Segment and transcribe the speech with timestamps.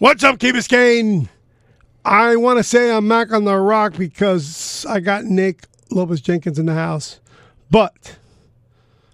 [0.00, 1.28] What's up, Key Biscayne?
[2.06, 6.58] I want to say I'm back on the rock because I got Nick Lopez Jenkins
[6.58, 7.20] in the house,
[7.70, 8.16] but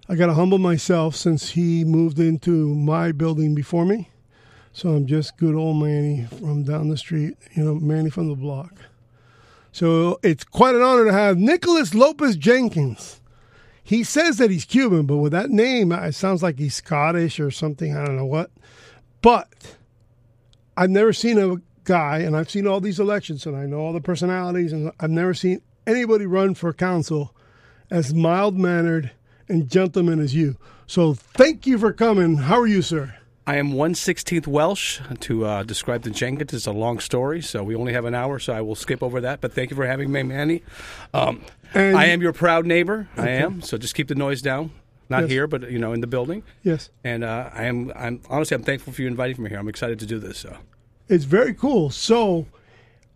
[0.07, 4.11] I got to humble myself since he moved into my building before me.
[4.71, 8.35] So I'm just good old Manny from down the street, you know, Manny from the
[8.35, 8.73] block.
[9.73, 13.19] So it's quite an honor to have Nicholas Lopez Jenkins.
[13.83, 17.51] He says that he's Cuban, but with that name, it sounds like he's Scottish or
[17.51, 17.93] something.
[17.93, 18.51] I don't know what.
[19.21, 19.75] But
[20.77, 21.55] I've never seen a
[21.85, 25.09] guy, and I've seen all these elections, and I know all the personalities, and I've
[25.09, 27.33] never seen anybody run for council
[27.89, 29.11] as mild mannered
[29.49, 30.55] and gentleman as you.
[30.85, 32.37] So thank you for coming.
[32.37, 33.15] How are you, sir?
[33.47, 34.99] I am 116th Welsh.
[35.21, 38.39] To uh, describe the Jenkins is a long story, so we only have an hour,
[38.39, 39.39] so I will skip over that.
[39.41, 40.63] But thank you for having me, Manny.
[41.13, 41.41] Um,
[41.73, 43.07] And- I am your proud neighbor.
[43.17, 43.61] I am.
[43.61, 44.71] So just keep the noise down.
[45.09, 45.31] Not Yes.
[45.31, 46.43] here, but you know, in the building.
[46.63, 46.89] Yes.
[47.03, 47.91] And uh, I am.
[47.95, 49.59] I'm honestly, I'm thankful for you inviting me here.
[49.59, 50.37] I'm excited to do this.
[50.39, 50.57] So
[51.07, 51.89] It's very cool.
[51.89, 52.45] So,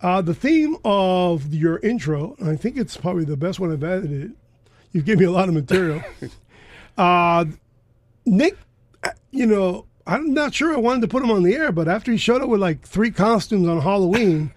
[0.00, 3.84] uh, the theme of your intro, and I think it's probably the best one I've
[3.84, 4.32] edited.
[4.92, 6.02] You gave me a lot of material.
[6.98, 7.44] uh,
[8.26, 8.56] Nick,
[9.02, 11.88] uh, you know, I'm not sure I wanted to put him on the air, but
[11.88, 14.52] after he showed up with like three costumes on Halloween,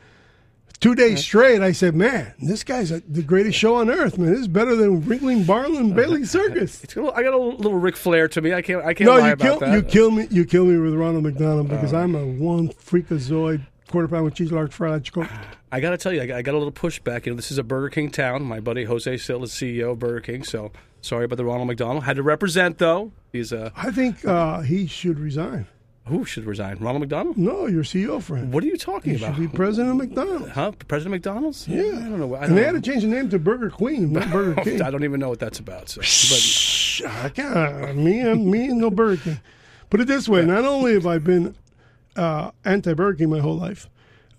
[0.79, 4.31] two days straight, I said, "Man, this guy's a, the greatest show on earth, man.
[4.31, 7.95] This is better than Ringling Barnum and Bailey Circus." little, I got a little, Ric
[7.95, 8.53] Flair to me.
[8.53, 8.83] I can't.
[8.85, 9.69] I can't No, lie you about kill that.
[9.69, 9.75] Oh.
[9.75, 10.27] you kill me.
[10.31, 14.51] You kill me with Ronald McDonald because I'm a one freakazoid quarter pound with cheese,
[14.51, 15.27] large fried chicken.
[15.71, 17.25] I got to tell you, I got, I got a little pushback.
[17.25, 18.43] You know, this is a Burger King town.
[18.43, 22.03] My buddy Jose Cil is CEO of Burger King, so sorry about the Ronald McDonald.
[22.05, 23.11] Had to represent though.
[23.33, 23.71] He's a.
[23.75, 25.67] I think uh, he should resign.
[26.07, 26.77] Who should resign?
[26.79, 27.37] Ronald McDonald?
[27.37, 28.53] No, your CEO friend.
[28.53, 29.35] What are you talking He about?
[29.35, 30.49] should be president of McDonald's.
[30.51, 30.71] Huh?
[30.87, 31.67] President McDonald's?
[31.67, 31.81] Yeah.
[31.83, 32.33] I don't know.
[32.35, 34.81] I And don't, they had to change the name to Burger Queen, not Burger King.
[34.81, 35.89] I don't even know what that's about.
[35.89, 37.97] So, but Shh, I can't.
[37.97, 39.39] Me and me and no Burger King.
[39.89, 41.55] Put it this way: not only have I been
[42.15, 43.89] uh, anti-Burger King my whole life,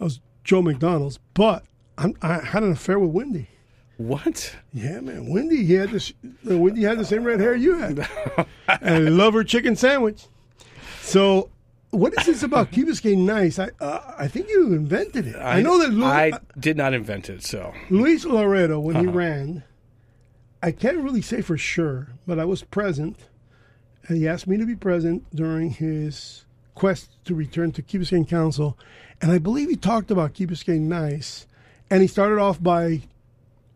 [0.00, 1.64] I was Joe McDonald's, but
[1.98, 3.48] I'm, I had an affair with Wendy.
[3.96, 4.54] what?
[4.72, 5.28] Yeah, man.
[5.30, 6.12] Wendy, he had this.
[6.50, 7.98] uh, Wendy had the same red hair you had,
[8.68, 10.26] and I love her chicken sandwich.
[11.00, 11.50] So,
[11.90, 13.58] what is this about Key Biscayne Nice?
[13.58, 15.36] I uh, I think you invented it.
[15.36, 17.42] I, know that Lu- I did not invent it.
[17.42, 19.04] So Luis Lauredo, when Uh-huh.
[19.06, 19.64] he ran,
[20.62, 23.28] I can't really say for sure, but I was present,
[24.08, 28.28] and he asked me to be present during his quest to return to Key Biscayne
[28.28, 28.76] Council,
[29.22, 31.46] and I believe he talked about Key Biscayne Nice,
[31.88, 33.02] and he started off by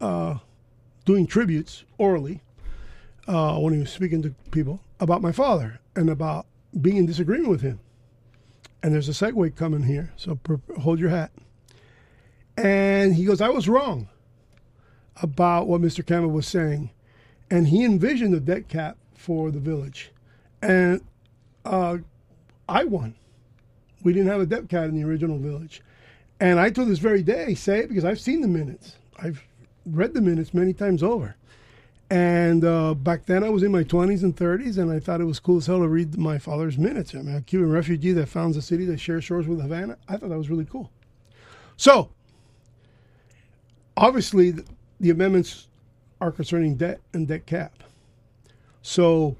[0.00, 0.38] uh,
[1.04, 2.42] doing tributes orally
[3.28, 6.46] uh, when he was speaking to people about my father and about
[6.80, 7.78] being in disagreement with him.
[8.82, 11.30] And there's a segue coming here, so pre- hold your hat.
[12.56, 14.08] And he goes, I was wrong
[15.22, 16.06] about what Mr.
[16.06, 16.90] Campbell was saying.
[17.50, 20.12] And he envisioned a debt cap for the village.
[20.62, 21.02] And
[21.64, 21.98] uh,
[22.68, 23.14] I won.
[24.02, 25.82] We didn't have a debt cap in the original village.
[26.38, 28.96] And I, to this very day, say it because I've seen the minutes.
[29.18, 29.42] I've
[29.84, 31.36] read the minutes many times over.
[32.10, 35.24] And uh, back then, I was in my 20s and 30s, and I thought it
[35.24, 37.14] was cool as hell to read my father's minutes.
[37.14, 39.96] I mean, a Cuban refugee that founds a city that shares shores with Havana.
[40.08, 40.90] I thought that was really cool.
[41.76, 42.10] So,
[43.96, 44.64] obviously, the,
[44.98, 45.68] the amendments
[46.20, 47.84] are concerning debt and debt cap.
[48.82, 49.36] So,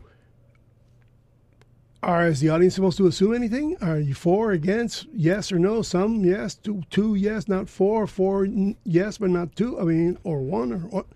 [2.05, 3.77] are is the audience supposed to assume anything?
[3.83, 5.83] Are you for, against, yes or no?
[5.83, 8.47] Some yes, two, two yes, not four, four
[8.85, 9.79] yes, but not two.
[9.79, 11.07] I mean, or one or what?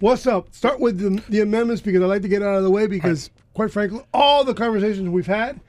[0.00, 0.54] What's up?
[0.54, 3.30] Start with the, the amendments because I like to get out of the way because,
[3.54, 5.60] quite frankly, all the conversations we've had,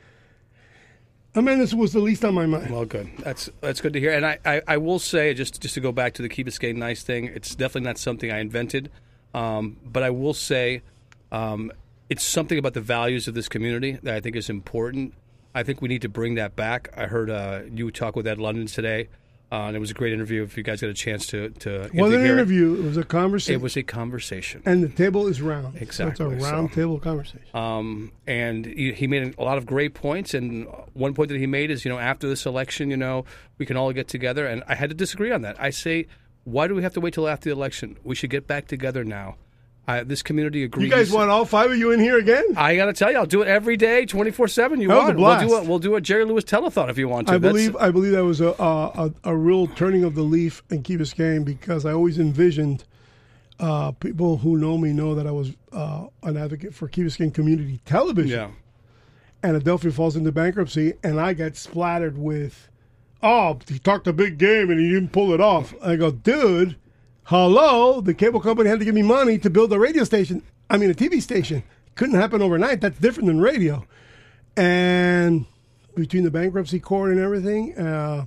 [1.33, 2.69] amendments was the least on my mind.
[2.69, 3.09] well, good.
[3.19, 4.11] That's that's good to hear.
[4.11, 6.75] And I, I, I will say just just to go back to the Key Biscayne
[6.75, 8.91] nice thing, it's definitely not something I invented.
[9.33, 10.83] Um, but I will say,
[11.31, 11.71] um,
[12.07, 15.15] it's something about the values of this community that I think is important.
[15.55, 16.89] I think we need to bring that back.
[16.95, 19.07] I heard uh, you talk with Ed London today,
[19.51, 20.43] uh, and it was a great interview.
[20.43, 22.39] If you guys got a chance to to, It wasn't an hear it.
[22.39, 23.59] interview; it was a conversation.
[23.59, 24.61] It was a conversation.
[24.65, 25.73] and the table is round.
[25.75, 27.47] So Exactly, it's a so- round table conversation.
[27.53, 30.33] Um, and he, he made a lot of great points.
[30.33, 33.25] And one point that he made is, you know, after this election, you know,
[33.57, 34.45] we can all get together.
[34.45, 35.55] And I had to disagree on that.
[35.59, 36.07] I say,
[36.43, 37.97] why do we have to wait till after the election?
[38.03, 39.35] We should get back together now.
[39.89, 40.89] I, this community agrees.
[40.89, 42.45] You guys want all five of you in here again?
[42.55, 44.79] I got to tell you, I'll do it every day, twenty four seven.
[44.81, 45.39] You That was want?
[45.39, 47.33] We'll do a we'll do a Jerry Lewis telethon if you want to.
[47.33, 50.21] I That's- believe I believe that was a, a a a real turning of the
[50.21, 52.83] leaf in Key Biscayne because I always envisioned
[53.59, 57.33] uh, people who know me know that I was uh, an advocate for Key Biscayne
[57.33, 58.31] community television.
[58.39, 58.51] Yeah.
[59.41, 62.69] And Adelphia falls into bankruptcy, and I get splattered with,
[63.23, 66.75] "Oh, he talked a big game and he didn't pull it off." I go, "Dude,
[67.29, 68.01] hello!
[68.01, 70.41] The cable company had to give me money to build a radio station.
[70.67, 71.61] I mean, a TV station.
[71.93, 72.81] Couldn't happen overnight.
[72.81, 73.85] That's different than radio."
[74.57, 75.45] And
[75.95, 77.77] between the bankruptcy court and everything.
[77.77, 78.25] Uh,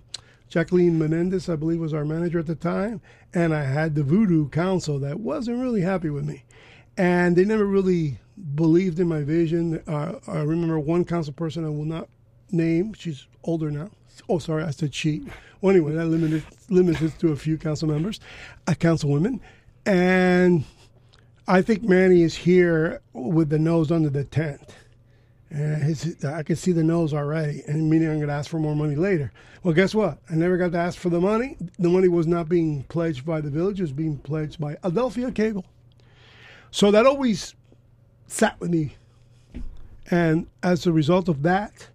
[0.49, 3.01] Jacqueline Menendez, I believe, was our manager at the time,
[3.35, 6.45] and I had the Voodoo Council that wasn't really happy with me,
[6.97, 8.21] and they never really
[8.55, 9.83] believed in my vision.
[9.89, 12.09] Uh, I remember one council person I will not
[12.53, 12.93] name.
[12.93, 13.91] She's older now.
[14.29, 15.25] Oh, sorry, I said she.
[15.61, 18.19] Well, anyway, that limited limits it to a few council members,
[18.67, 19.41] uh, council women,
[19.87, 20.65] and
[21.47, 24.75] I think Manny is here with the nose under the tent.
[25.51, 28.59] And his, I can see the nose already, and meaning I'm going to ask for
[28.59, 29.33] more money later.
[29.63, 30.19] Well, guess what?
[30.31, 31.59] I never got to ask for the money.
[31.79, 35.35] The money was not being pledged by the village; it was being pledged by Adelphia
[35.35, 35.67] Cable.
[36.71, 37.55] So that always
[38.29, 38.97] sat with me,
[40.11, 41.89] and as a result of that,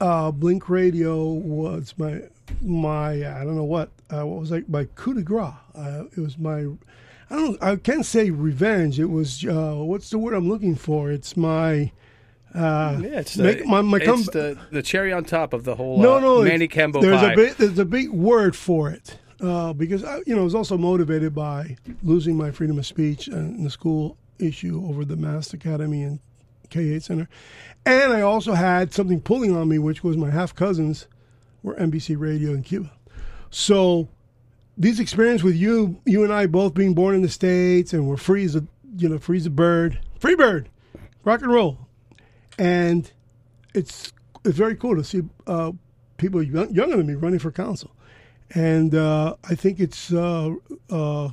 [0.00, 2.22] uh, Blink Radio was my
[2.62, 5.52] my I don't know what uh, what was like my coup de grace.
[5.74, 6.66] Uh, it was my
[7.30, 8.98] I don't I can't say revenge.
[8.98, 11.10] It was uh, what's the word I'm looking for?
[11.10, 11.92] It's my
[12.54, 15.98] uh, Yeah, it's the, my, my it's the, the cherry on top of the whole
[16.00, 17.32] no uh, no Manny Cambo There's pie.
[17.32, 20.54] a big there's a big word for it uh, because I, you know I was
[20.54, 25.52] also motivated by losing my freedom of speech and the school issue over the MAST
[25.52, 26.20] Academy and
[26.70, 27.28] K8 Center,
[27.86, 31.06] and I also had something pulling on me, which was my half cousins
[31.62, 32.90] were NBC Radio in Cuba.
[33.50, 34.08] So
[34.76, 38.16] these experience with you, you and I both being born in the states, and we're
[38.16, 38.64] free as a
[38.96, 40.68] you know free as a bird, free bird,
[41.24, 41.78] rock and roll,
[42.58, 43.10] and
[43.74, 44.12] it's
[44.44, 45.72] it's very cool to see uh,
[46.16, 47.90] people young, younger than me running for council,
[48.54, 50.54] and uh, I think it's uh,
[50.90, 51.30] uh,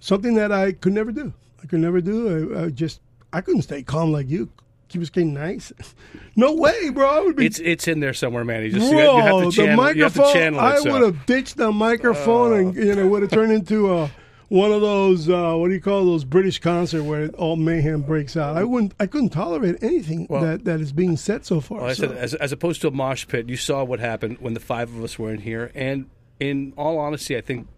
[0.00, 1.32] something that I could never do.
[1.62, 2.54] I could never do.
[2.54, 3.00] I, I just
[3.32, 4.48] I couldn't stay calm like you.
[4.88, 5.72] Keep us getting nice.
[6.36, 7.08] no way, bro.
[7.08, 8.70] I would be it's it's in there somewhere, Manny.
[8.70, 10.32] Just Bro, you, you have to the channel, you have microphone.
[10.32, 10.62] channel it.
[10.62, 14.10] I would have ditched the microphone and you know would have turned into a
[14.48, 18.36] one of those uh, what do you call those British concert where all mayhem breaks
[18.36, 18.56] out.
[18.56, 18.94] I wouldn't.
[19.00, 21.78] I couldn't tolerate anything Well- that, that is being said so far.
[21.80, 24.36] Well, I so- said, as, as opposed to a mosh pit, you saw what happened
[24.40, 25.72] when the five of us were in here.
[25.74, 26.08] And
[26.38, 27.68] in all honesty, I think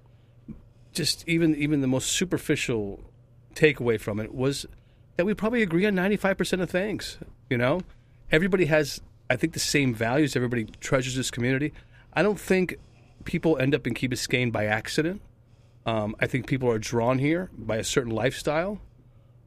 [0.93, 3.01] just even even the most superficial
[3.55, 4.67] takeaway from it was
[5.17, 7.19] that we probably agree on 95% of things.
[7.51, 7.83] You know,
[8.31, 10.37] everybody has, I think, the same values.
[10.37, 11.73] Everybody treasures this community.
[12.13, 12.77] I don't think
[13.25, 15.21] people end up in Key Biscayne by accident.
[15.85, 18.81] Um, I think people are drawn here by a certain lifestyle.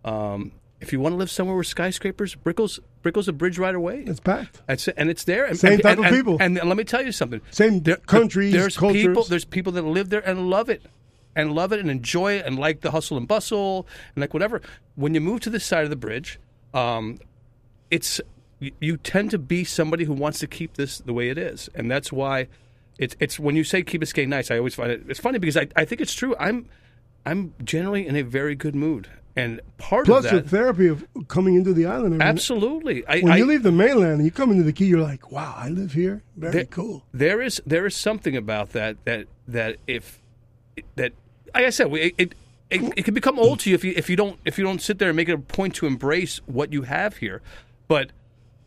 [0.05, 4.03] Um, if you want to live somewhere with skyscrapers, Brickell's Brickell's a bridge right away.
[4.05, 4.61] it's packed.
[4.65, 5.45] That's it, and it's there.
[5.45, 6.37] And, Same and, type and, of people.
[6.39, 7.41] And, let me tell you something.
[7.51, 9.01] Same countries, there's cultures.
[9.03, 9.23] people.
[9.23, 10.83] There's people that live there and love it,
[11.35, 14.61] and love it and enjoy it and like the hustle and bustle and like whatever.
[14.95, 16.39] When you move to this side of the bridge,
[16.73, 17.19] um,
[17.91, 18.19] it's
[18.59, 21.69] you, you tend to be somebody who wants to keep this the way it is,
[21.75, 22.47] and that's why
[22.97, 24.51] it's it's when you say keep Biscayne nice.
[24.51, 26.35] I always find it it's funny because I, I think it's true.
[26.39, 26.67] I'm
[27.25, 30.49] I'm generally in a very good mood, and part Plus of the that.
[30.49, 32.07] therapy of coming into the island.
[32.15, 34.73] I mean, Absolutely, I, When I, you leave the mainland and you come into the
[34.73, 36.23] key, you're like, wow, I live here.
[36.35, 37.05] Very There- cool.
[37.13, 40.19] There is there is something about that that that if
[40.95, 41.13] that
[41.53, 42.35] like I said, we, it,
[42.69, 44.81] it it can become old to you if you if you don't if you don't
[44.81, 47.41] sit there and make it a point to embrace what you have here.
[47.87, 48.11] But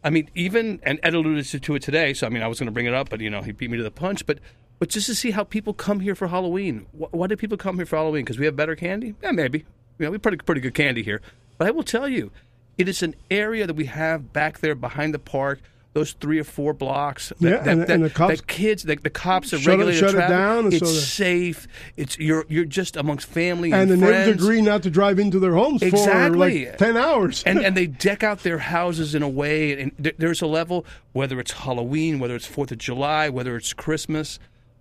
[0.04, 2.12] I mean, even and Ed alluded to- it today.
[2.14, 3.70] So I mean, I was going to bring it up, but you know, he beat
[3.70, 4.26] me to the punch.
[4.26, 4.38] But
[4.80, 6.86] but just to see how people come here for Halloween.
[6.98, 8.24] Wh- Why do people come here for Halloween?
[8.24, 9.14] Because we have better candy?
[9.22, 9.60] Yeah, maybe.
[9.98, 11.20] You know, we pretty pretty good candy here.
[11.58, 12.32] But I will tell you,
[12.78, 15.60] it is an area that we have back there behind the park.
[15.94, 17.28] Those three or four blocks.
[17.28, 19.74] That, Yeah, that, and- that, and the cops- that kids, the, the cops are Shut
[19.74, 20.30] it- regulating shut it traffic.
[20.36, 21.68] down It's so safe.
[21.98, 24.26] It's you're you're just amongst family and, And the friends.
[24.26, 26.64] neighbors agree not to drive into their homes Exactly.
[26.64, 27.42] for like 10 hours.
[27.44, 31.38] and and they deck out their houses in a way, and there's a level whether
[31.38, 34.38] it's Halloween, whether it's Fourth of July, whether it's Christmas.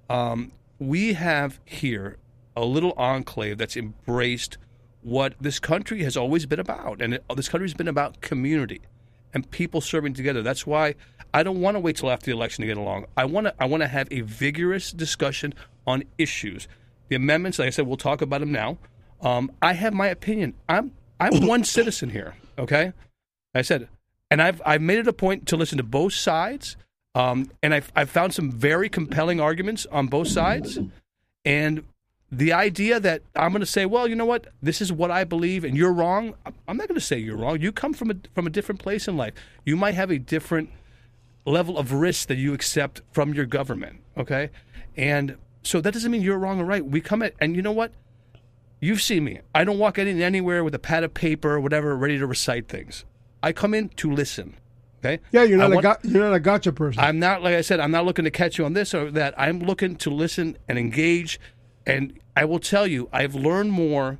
[0.09, 2.17] Um, we have here
[2.55, 4.57] a little enclave that's embraced
[5.01, 8.81] what this country has always been about, and it, this country's been about community
[9.33, 10.41] and people serving together.
[10.41, 10.95] That's why
[11.33, 13.05] I don't want to wait till after the election to get along.
[13.15, 15.53] I want to I want to have a vigorous discussion
[15.87, 16.67] on issues.
[17.09, 18.77] The amendments, like I said, we'll talk about them now.
[19.21, 20.53] Um, I have my opinion.
[20.67, 22.35] I'm I'm one citizen here.
[22.57, 22.93] Okay,
[23.53, 23.87] I said,
[24.29, 26.77] and I've I've made it a point to listen to both sides.
[27.13, 30.79] Um, and I've I've found some very compelling arguments on both sides.
[31.43, 31.83] And
[32.31, 35.25] the idea that I'm going to say, well, you know what, this is what I
[35.25, 36.33] believe, and you're wrong.
[36.67, 37.59] I'm not going to say you're wrong.
[37.59, 39.33] You come from a from a different place in life.
[39.65, 40.69] You might have a different
[41.45, 43.99] level of risk that you accept from your government.
[44.17, 44.49] Okay,
[44.95, 46.85] and so that doesn't mean you're wrong or right.
[46.85, 47.91] We come at, and you know what?
[48.79, 49.41] You've seen me.
[49.53, 52.67] I don't walk in anywhere with a pad of paper or whatever, ready to recite
[52.67, 53.05] things.
[53.43, 54.55] I come in to listen.
[55.03, 55.19] Okay.
[55.31, 57.03] yeah, you're I not, a want- got, you're not a gotcha person.
[57.03, 57.79] I'm not like I said.
[57.79, 59.33] I'm not looking to catch you on this or that.
[59.37, 61.39] I'm looking to listen and engage.
[61.87, 64.19] And I will tell you, I've learned more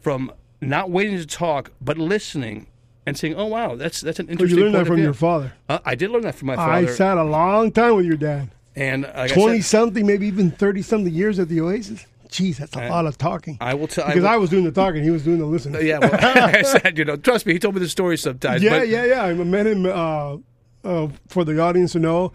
[0.00, 2.66] from not waiting to talk, but listening
[3.06, 5.52] and saying, "Oh wow, that's that's an interesting." But you learned that from your father.
[5.68, 6.72] Uh, I did learn that from my father.
[6.72, 8.50] I sat a long time with your dad.
[8.76, 12.06] and like I said, 20 something, maybe even 30 something years at the Oasis.
[12.28, 13.58] Jeez, that's a I- lot of talking.
[13.60, 14.06] I will tell.
[14.06, 15.86] because I I, was doing the talking, he was doing the listening.
[15.86, 18.62] yeah, well, I said, you know, trust me, he told me the story sometimes.
[18.62, 19.22] yeah, but, yeah, yeah.
[19.24, 20.36] I met him uh,
[20.82, 22.32] uh, for the audience to know.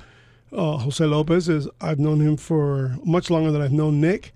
[0.54, 4.34] Uh, Jose Lopez is I've known him for much longer than I've known Nick,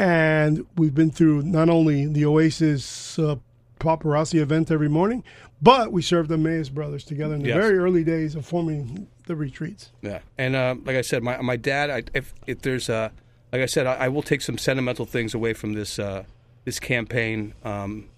[0.00, 3.36] and we've been through not only the Oasis uh,
[3.78, 5.22] paparazzi event every morning,
[5.60, 7.56] but we served the Mays brothers together in the Yes.
[7.58, 9.90] very early days of forming the retreats.
[10.00, 11.90] Yeah, and uh, like I said, my my dad.
[11.90, 13.10] I, if if there's uh,
[13.52, 16.24] like I said, I, I will take some sentimental things away from this uh,
[16.64, 18.08] this campaign, um,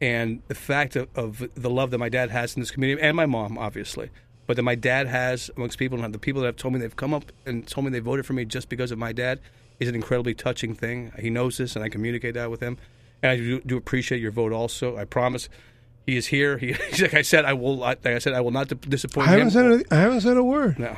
[0.00, 3.16] and the fact of, of the love that my dad has in this community, and
[3.16, 4.10] my mom, obviously,
[4.46, 6.94] but that my dad has amongst people, and the people that have told me they've
[6.94, 9.40] come up and told me they voted for me just because of my dad,
[9.80, 11.12] is an incredibly touching thing.
[11.18, 12.78] He knows this, and I communicate that with him,
[13.22, 14.52] and I do, do appreciate your vote.
[14.52, 15.48] Also, I promise.
[16.06, 16.58] He is here.
[16.58, 17.78] He, like I said, I will.
[17.78, 19.50] Like I said, I will not disappoint I haven't him.
[19.50, 20.78] said a, I haven't said a word.
[20.78, 20.96] No,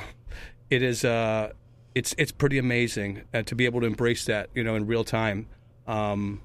[0.68, 1.04] it is.
[1.04, 1.52] Uh,
[1.95, 5.04] it's it's pretty amazing uh, to be able to embrace that, you know, in real
[5.04, 5.47] time.
[5.87, 6.42] Um,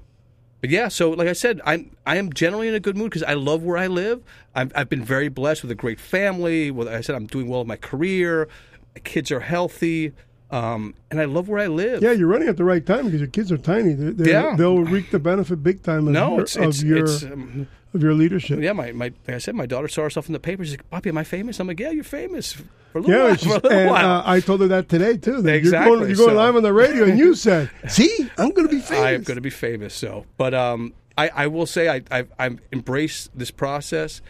[0.60, 3.24] but yeah, so like I said, I'm I am generally in a good mood because
[3.24, 4.22] I love where I live.
[4.54, 6.70] I've, I've been very blessed with a great family.
[6.70, 8.48] With like I said, I'm doing well in my career.
[8.94, 10.12] My kids are healthy,
[10.52, 12.02] um, and I love where I live.
[12.02, 13.94] Yeah, you're running at the right time because your kids are tiny.
[13.94, 14.56] They're, they're, Yeah.
[14.56, 17.66] they'll reap the benefit big time of no, your, it's it's, of your it's um,
[17.94, 18.60] of your leadership.
[18.60, 18.72] yeah.
[18.72, 20.64] My, my like I said, my daughter saw herself in the paper.
[20.64, 23.24] She's like, "Poppy, am I famous?" I'm like, "Yeah, you're famous for a little Yeah,
[23.28, 24.10] while." For a little and while.
[24.20, 25.42] uh, I told her that today too.
[25.42, 28.30] That Exactly, You're going, you're going so- live on the radio, and you said, "See,
[28.38, 29.94] I'm going to be famous." I am going to be famous.
[29.94, 34.20] So, but um, I, I will say I, I've, I've embraced this process,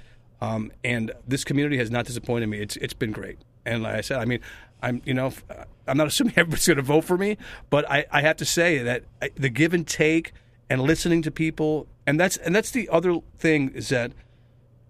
[0.41, 2.59] um, and this community has not disappointed me.
[2.59, 3.38] It's it's been great.
[3.64, 4.41] And like I said, I mean,
[4.83, 5.33] I'm you know
[5.86, 7.36] I'm not assuming everybody's going to vote for me,
[7.70, 9.04] but I, I have to say that
[9.36, 10.32] the give and take
[10.70, 14.12] and listening to people, and that's and that's the other thing is that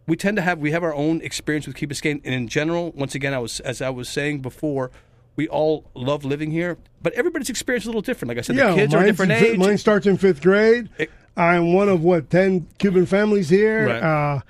[0.07, 2.93] we tend to have we have our own experience with Key Biscayne, and in general,
[2.93, 4.91] once again, I was as I was saying before,
[5.37, 8.29] we all love living here, but everybody's experience is a little different.
[8.29, 9.59] Like I said, yeah, the kids are different age.
[9.59, 10.89] Mine starts in fifth grade.
[10.99, 14.03] It- I'm one of what ten Cuban families here, Right.
[14.03, 14.41] uh,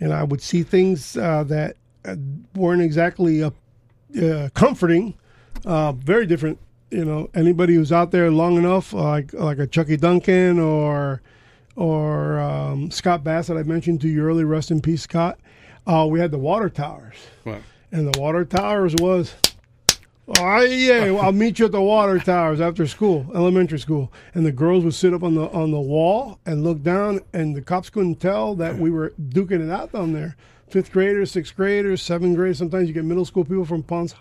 [0.00, 2.16] and I would see things uh, that uh,
[2.54, 3.50] weren't exactly uh,
[4.20, 5.12] uh, comforting.
[5.64, 6.58] Uh, very different.
[6.90, 11.22] You know, anybody who's out there long enough, like like a Chucky Duncan or
[11.76, 14.46] or um, Scott Bass that I mentioned to you earlier.
[14.46, 15.38] Rest in peace, Scott.
[15.86, 17.16] Uh, we had the water towers,
[17.90, 19.34] and the water towers was.
[20.38, 24.52] Oh yeah, I'll meet you at the water towers after school, elementary school, and the
[24.52, 27.90] girls would sit up on the on the wall and look down, and the cops
[27.90, 30.36] couldn't tell that we were duking it out down there.
[30.68, 32.58] Fifth graders, sixth graders, seventh graders.
[32.58, 34.14] Sometimes you get middle school people from Ponce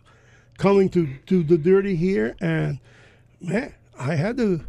[0.61, 2.79] coming to to the dirty here, and
[3.41, 4.63] man, I had to,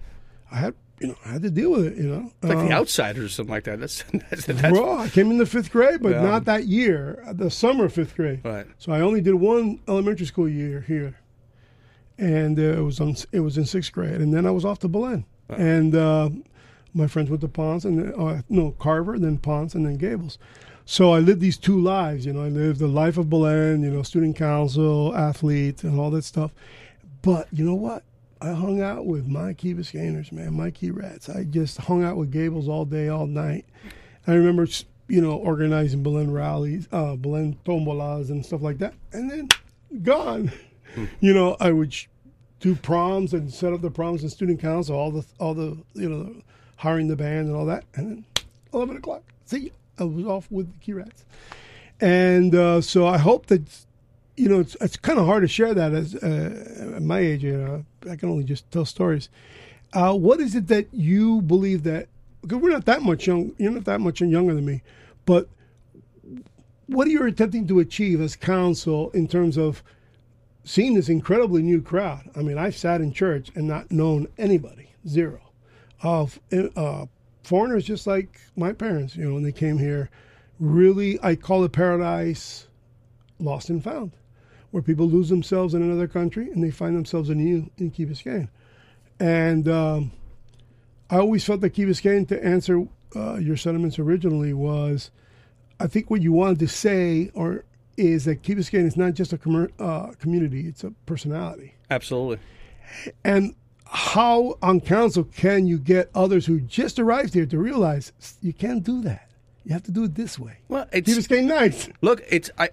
[0.51, 1.97] I had you know, I had to deal with it.
[1.97, 3.81] You know, It's like Um, the outsiders or something like that.
[3.81, 6.23] That's that's, that's Bro, I came in the fifth grade, but Yeah.
[6.23, 7.23] not that year.
[7.33, 8.41] The summer of fifth grade.
[8.45, 8.67] right.
[8.79, 11.17] So I only did one elementary school year here,
[12.19, 14.79] and uh, it was on it was in sixth grade, and then I was off
[14.81, 16.31] to Belen, and uh,
[16.95, 20.39] my friends went to Ponce and uh, no Carver, then Ponce, and then Gables.
[20.85, 22.27] So I lived these two lives.
[22.27, 26.11] You know, I lived the life of Belen, you know, student council, athlete, and all
[26.11, 26.51] that stuff.
[27.23, 28.03] But you know what?
[28.41, 31.29] I hung out with my Key Biscayners, man, my Key Rats.
[31.29, 33.65] I just hung out with Gables all day, all night.
[34.27, 34.67] I remember,
[35.07, 38.95] you know, organizing Belen rallies, uh, Belen tombolas and stuff like that.
[39.12, 39.49] And then
[40.03, 40.51] gone.
[41.21, 42.09] You know, I would sh-
[42.61, 46.07] do proms and set up the proms in student council, all the, all the, you
[46.07, 46.35] know,
[46.77, 47.85] hiring the band and all that.
[47.95, 48.25] And then
[48.75, 51.25] 11 o'clock, see, I was off with the Key Rats.
[52.01, 53.63] And uh, so I hope that,
[54.37, 57.45] you know, it's, it's kind of hard to share that as uh, at my age,
[57.45, 59.29] you know, I can only just tell stories.
[59.93, 62.09] Uh, what is it that you believe that?
[62.41, 63.53] Because we're not that much young.
[63.59, 64.83] You're not that much younger than me,
[65.27, 65.49] but
[66.87, 69.83] what are you attempting to achieve as council in terms of
[70.65, 72.29] seeing this incredibly new crowd?
[72.35, 75.41] I mean, I've sat in church and not known anybody, zero,
[76.03, 76.41] of
[76.75, 77.07] uh,
[77.43, 79.17] foreigners just like my parents.
[79.17, 80.11] You know, when they came here,
[80.59, 82.69] really, I call it paradise,
[83.39, 84.13] lost and found,
[84.71, 88.49] where people lose themselves in another country and they find themselves anew in Key Biscayne.
[89.21, 90.13] And um,
[91.11, 95.11] I always felt that Key Biscayne, to answer uh, your sentiments originally, was
[95.79, 97.65] I think what you wanted to say or
[97.97, 101.75] is that Key Biscayne is not just a commer- uh, community; it's a personality.
[101.91, 102.39] Absolutely.
[103.25, 103.55] And
[103.93, 108.83] how on council can you get others who just arrived here to realize you can't
[108.83, 109.29] do that?
[109.65, 110.57] You have to do it this way.
[110.69, 111.89] Well, it's Biscayne nice.
[112.01, 112.23] look.
[112.29, 112.71] It's I.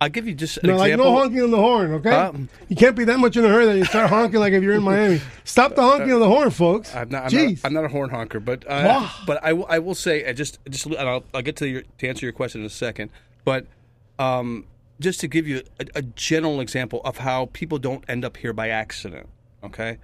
[0.00, 2.10] I'll give you just an No, like no honking on the horn, okay?
[2.10, 4.62] Um, you can't be that much in a hurry that you start honking like if
[4.62, 5.20] you're in Miami.
[5.44, 6.94] Stop the honking on the horn, folks.
[6.94, 7.24] I'm not.
[7.24, 7.50] I'm, Jeez.
[7.56, 9.10] not, I'm not a horn honker, but uh, Wow.
[9.26, 11.82] but I, will- I will say uh, just just and I'll, I'll get to your
[11.98, 13.10] to answer your question in a second.
[13.44, 13.66] But
[14.20, 14.66] um,
[15.00, 18.52] just to give you a, a general example of how people don't end up here
[18.52, 19.28] by accident.
[19.64, 19.98] Okay,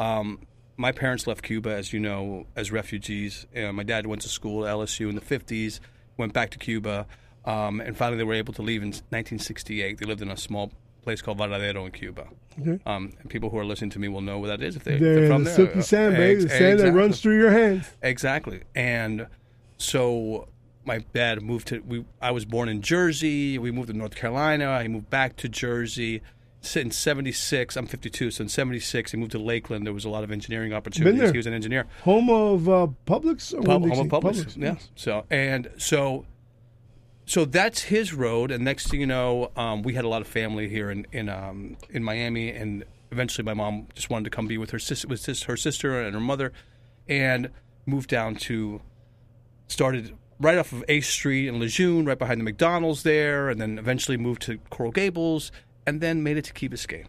[0.00, 0.40] um,
[0.76, 3.46] my parents left Cuba, as you know, as refugees.
[3.54, 5.78] Uh, my dad went to school at LSU in the 50s,
[6.16, 7.06] went back to Cuba,
[7.44, 9.98] um, and finally they were able to leave in 1968.
[9.98, 12.28] They lived in a small place called Varadero in Cuba.
[12.58, 12.80] Okay.
[12.86, 14.96] Um, and people who are listening to me will know where that is if, they,
[14.96, 15.56] the, they're from the there.
[15.56, 16.44] silky sand, baby.
[16.44, 17.86] The sand that runs through your hands.
[18.02, 18.62] Exactly.
[18.74, 19.26] And
[19.76, 20.48] so
[20.84, 24.82] my dad moved to we I was born in Jersey, we moved to North Carolina,
[24.82, 26.22] he moved back to Jersey.
[26.76, 29.86] In 76, I'm 52, so in 76 he moved to Lakeland.
[29.86, 31.30] There was a lot of engineering opportunities.
[31.30, 31.86] He was an engineer.
[32.02, 33.54] Home of uh, Publix?
[33.54, 34.44] Or Pub, home of Publix.
[34.44, 34.76] Publix, Yeah.
[34.94, 36.26] So and so
[37.24, 40.28] so that's his road and next thing you know, um, we had a lot of
[40.28, 44.46] family here in in um, in Miami and eventually my mom just wanted to come
[44.46, 46.52] be with her sister with sis- her sister and her mother
[47.08, 47.50] and
[47.86, 48.82] moved down to
[49.66, 53.78] started right off of A Street in Lejeune, right behind the McDonald's there, and then
[53.78, 55.52] eventually moved to Coral Gables,
[55.86, 57.06] and then made it to Key Biscayne.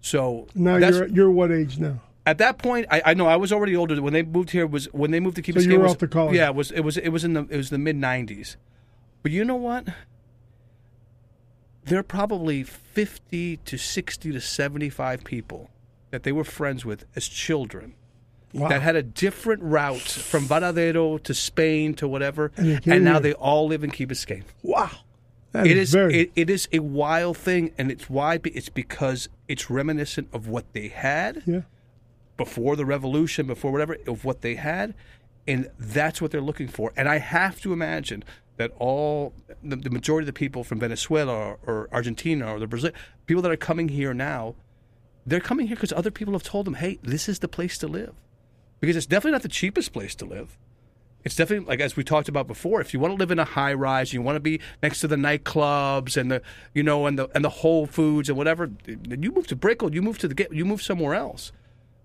[0.00, 2.00] So Now that's, you're you're what age now?
[2.26, 4.00] at that point, I, I know I was already older.
[4.00, 5.76] When they moved here, was when they moved to Key So you Biscayne.
[5.78, 6.34] were was, off to college.
[6.36, 8.56] Yeah, it was it was it was in the it was the mid '90s.
[9.22, 9.88] But you know what?
[11.84, 15.70] There are probably 50 to 60 to 75 people
[16.10, 17.94] that they were friends with as children
[18.52, 18.68] Wow.
[18.68, 23.20] that had a different route from Varadero to Spain to whatever, And and, now here.
[23.20, 24.42] they all live in Key Biscayne.
[24.64, 24.90] wow.
[25.52, 26.14] That It is very.
[26.14, 30.72] it, it is a wild thing, and it's why it's because it's reminiscent of what
[30.72, 31.62] they had yeah.
[32.36, 34.94] before the revolution, before whatever of what they had,
[35.48, 36.92] and that's what they're looking for.
[36.96, 38.22] And I have to imagine
[38.58, 42.66] that all the, the majority of the people from Venezuela or, or Argentina or the
[42.66, 42.92] Brazil
[43.26, 44.54] people that are coming here now,
[45.26, 47.88] they're coming here because other people have told them, "Hey, this is the place to
[47.88, 48.14] live,"
[48.78, 50.56] because it's definitely not the cheapest place to live.
[51.24, 52.80] It's definitely like as we talked about before.
[52.80, 55.08] If you want to live in a high rise, you want to be next to
[55.08, 56.42] the nightclubs and the
[56.74, 58.70] you know and the and the Whole Foods and whatever.
[58.84, 61.52] then You move to Brickell, you move to the you move somewhere else.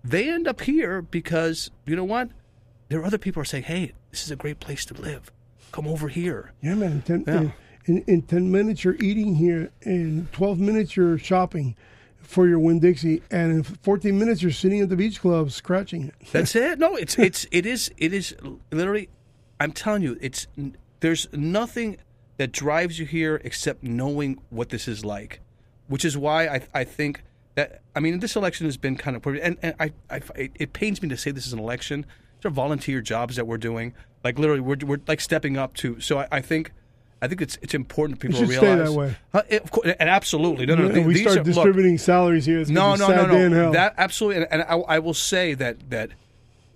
[0.04, 2.30] They end up here because you know what?
[2.88, 5.32] There are other people who are saying, "Hey, this is a great place to live.
[5.72, 6.92] Come over here." Yeah, man.
[6.92, 7.40] In ten, Yeah.
[7.40, 7.52] In,
[7.86, 9.70] in, in 10 minutes, you're eating here.
[9.82, 11.76] In 12 minutes, you're shopping
[12.26, 13.22] for your Winn Dixie.
[13.30, 16.14] And in 14 minutes, you're sitting at the beach club scratching it.
[16.32, 16.78] That's it.
[16.78, 18.34] No, it's it's it is it is
[18.70, 19.08] literally.
[19.58, 20.46] I'm telling you, it's
[21.00, 21.96] there's nothing
[22.36, 25.40] that drives you here except knowing what this is like,
[25.88, 27.22] which is why I I think
[27.54, 30.72] that I mean this election has been kind of and and I, I it, it
[30.72, 32.04] pains me to say this is an election.
[32.38, 33.94] These are volunteer jobs that we're doing.
[34.22, 36.00] Like literally, we're we're like stepping up to.
[36.00, 36.72] So I, I think.
[37.22, 38.90] I think it's it's important for people should to stay realize.
[38.90, 39.16] that way.
[39.48, 41.00] It- of course, and absolutely, no, no, no.
[41.00, 42.60] we start are- look, distributing salaries here.
[42.60, 43.72] It's no, no, no, no.
[43.72, 46.10] That absolutely, and, and I, I will say that that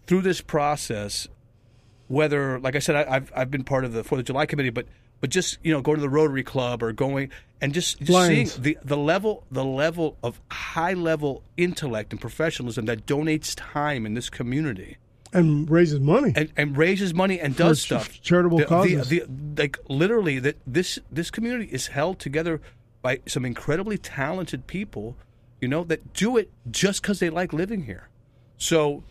[0.07, 1.29] through this process,
[2.09, 4.71] whether, like I said, I, I've I've been part of the Fourth of July committee,
[4.71, 4.87] but
[5.21, 8.49] but just you know going to the Rotary Club or going and just, just seeing
[8.59, 14.15] the the level the level of high level intellect and professionalism that donates time in
[14.15, 14.97] this community
[15.33, 16.33] and raises money.
[16.37, 18.21] and, and raises money and does ch- stuff.
[18.23, 19.09] charitable The- the- causes.
[19.09, 19.25] the-
[19.57, 22.61] like literally, that this this community is held together
[23.03, 25.17] by some incredibly talented people,
[25.61, 28.09] you know, that do it just because they like living here.
[28.59, 29.05] So,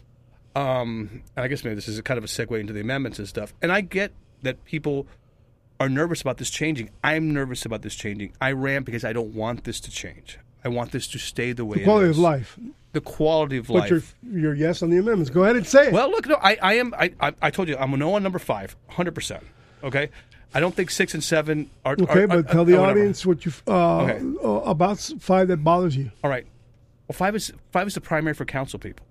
[0.55, 3.19] um, and I guess maybe this is a kind of a segue into the amendments
[3.19, 3.53] and stuff.
[3.62, 4.12] And I get
[4.43, 5.08] that people
[5.79, 6.89] are nervous about this changing.
[7.03, 8.34] I'm nervous about this changing.
[8.41, 10.38] I ran because I don't want this to change.
[10.63, 11.86] I want this to stay the way it is.
[11.86, 12.60] Quality it of life.
[12.91, 13.89] The quality of But life.
[13.89, 14.02] your
[14.39, 15.30] your yes on the amendments.
[15.30, 15.93] Go ahead and say it.
[15.93, 16.93] Well, look, no, I, I am.
[16.97, 19.43] I, I, I told you, I'm a no on number five, hundred percent.
[19.84, 20.10] Okay,
[20.56, 21.93] I don't think six and seven are.
[21.99, 22.99] okay, are- but are- tell the are whatever.
[22.99, 24.19] audience what you uh, Okay.
[24.43, 26.12] uh, about five that bothers you.
[26.23, 26.47] All right.
[27.08, 29.06] Well, five is five is the primary for council people.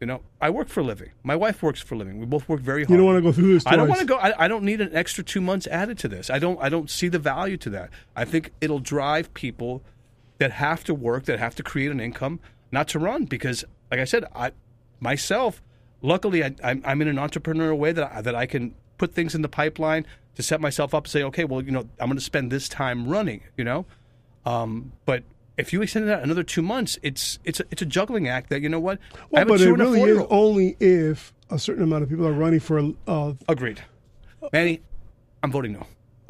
[0.00, 1.10] You know, I work for a living.
[1.22, 2.18] My wife works for a living.
[2.20, 2.90] We both work very hard.
[2.90, 3.66] You don't want to go through this.
[3.66, 4.16] I don't want to go.
[4.16, 6.30] I, I don't need an extra two months added to this.
[6.30, 6.58] I don't.
[6.62, 7.90] I don't see the value to that.
[8.14, 9.82] I think it'll drive people
[10.38, 12.38] that have to work, that have to create an income,
[12.74, 13.24] not to run.
[13.24, 14.52] Because, like I said, I
[15.00, 15.62] myself,
[16.02, 19.34] luckily, I, I'm, I'm in an entrepreneurial way that I, that I can put things
[19.34, 22.18] in the pipeline to set myself up and say, okay, well, you know, I'm going
[22.18, 23.40] to spend this time running.
[23.56, 23.86] You know,
[24.44, 25.22] um, but.
[25.56, 28.60] If you extend that another two months, it's it's a, it's a juggling act that
[28.60, 28.98] you know what.
[29.30, 32.92] Well, but it really is only if a certain amount of people are running for.
[33.06, 33.80] Uh, Agreed.
[34.52, 34.80] Manny,
[35.44, 35.86] I'm voting no.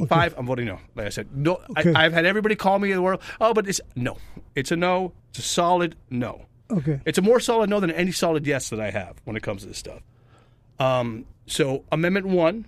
[0.09, 0.80] Five, I'm voting no.
[0.94, 1.61] Like I said, no.
[1.78, 1.92] Okay.
[1.94, 3.22] I, I've had everybody call me in the world.
[3.40, 4.16] Oh, but it's no.
[4.54, 5.12] It's a no.
[5.30, 6.46] It's a solid no.
[6.70, 7.00] okay.
[7.07, 9.62] It's a more solid no than any solid yes that I have when it comes
[9.62, 10.02] to this stuff.
[10.78, 12.66] Um, so Amendment One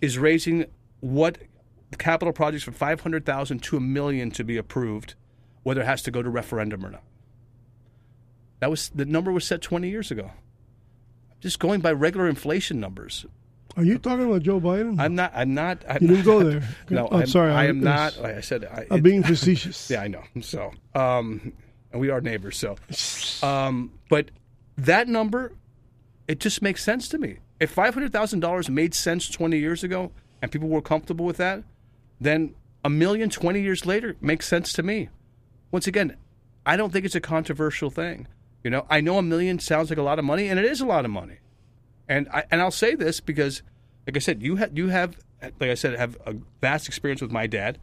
[0.00, 0.66] is raising
[1.00, 1.38] what
[1.98, 5.14] capital projects from 500,000 to a million to be approved,
[5.62, 7.02] whether it has to go to referendum or not.
[8.60, 10.30] That was the number was set 20 years ago.
[11.40, 13.26] Just going by regular inflation numbers.
[13.76, 14.98] Are you talking about Joe Biden?
[14.98, 15.32] I'm not.
[15.34, 15.84] I'm not.
[15.88, 16.62] I'm you didn't go there.
[16.90, 17.52] no, oh, I'm, sorry.
[17.52, 18.18] I am not.
[18.20, 19.88] Like I said, I, I'm being facetious.
[19.90, 20.22] yeah, I know.
[20.40, 21.52] So, um,
[21.92, 22.56] and we are neighbors.
[22.56, 22.76] So,
[23.46, 24.30] um, but
[24.76, 25.52] that number,
[26.26, 27.38] it just makes sense to me.
[27.60, 30.10] If five hundred thousand dollars made sense twenty years ago,
[30.42, 31.62] and people were comfortable with that,
[32.20, 32.54] then
[32.84, 35.08] a million twenty years later makes sense to me.
[35.70, 36.16] Once again,
[36.66, 38.26] I don't think it's a controversial thing.
[38.64, 40.80] You know, I know a million sounds like a lot of money, and it is
[40.80, 41.38] a lot of money.
[42.10, 43.62] And I and I'll say this because,
[44.04, 47.30] like I said, you have you have like I said have a vast experience with
[47.30, 47.78] my dad.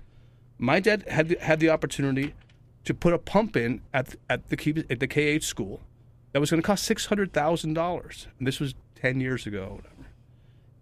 [0.57, 2.35] My dad had had the opportunity
[2.83, 5.79] to put a pump in at at the at the K8 school
[6.33, 8.27] that was going to cost six hundred thousand dollars.
[8.37, 9.79] And this was ten years ago.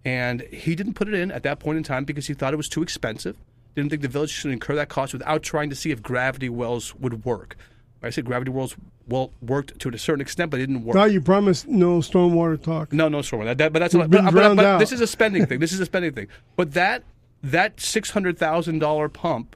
[0.03, 2.57] And he didn't put it in at that point in time because he thought it
[2.57, 3.37] was too expensive.
[3.75, 6.95] Didn't think the village should incur that cost without trying to see if gravity wells
[6.95, 7.57] would work.
[8.05, 8.75] I said gravity wells
[9.07, 10.95] well worked to a certain extent, but it didn't work.
[10.95, 12.93] Now you promised no stormwater talk.
[12.93, 13.45] No, no, storm.
[13.45, 15.59] That, that, but that's We've but, but, but this is a spending thing.
[15.59, 16.27] This is a spending thing.
[16.55, 17.03] But that
[17.43, 19.55] that six hundred thousand dollar pump,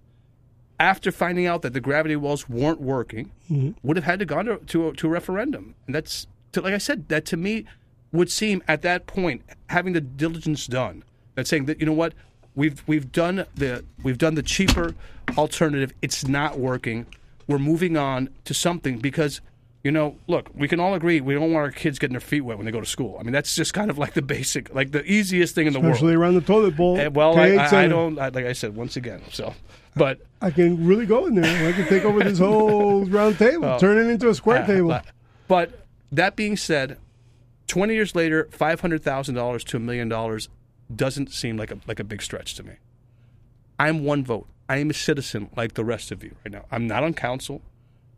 [0.79, 3.71] after finding out that the gravity wells weren't working, Mm-hmm.
[3.81, 5.73] would have had to gone to to a, to a referendum.
[5.87, 7.65] And that's to, like I said, that to me
[8.11, 11.03] would seem at that point having the diligence done.
[11.35, 12.13] That's saying that you know what
[12.55, 14.93] we've we've done the we've done the cheaper
[15.37, 15.93] alternative.
[16.01, 17.07] It's not working.
[17.49, 19.41] We're moving on to something because
[19.83, 22.41] you know, look, we can all agree we don't want our kids getting their feet
[22.41, 23.17] wet when they go to school.
[23.19, 25.79] I mean, that's just kind of like the basic, like the easiest thing in the
[25.79, 25.95] Especially world.
[25.95, 26.97] Especially around the toilet bowl.
[26.99, 29.21] Eh, well, I, K8 I, I don't, I, like I said, once again.
[29.31, 29.53] So,
[29.95, 31.69] but I can really go in there.
[31.69, 34.89] I can take over this whole round table, turn it into a square uh, table.
[34.89, 35.05] But,
[35.47, 36.97] but that being said,
[37.67, 40.49] twenty years later, five hundred thousand dollars to a million dollars
[40.93, 42.73] doesn't seem like a like a big stretch to me.
[43.79, 44.47] I'm one vote.
[44.69, 46.65] I am a citizen like the rest of you right now.
[46.71, 47.61] I'm not on council.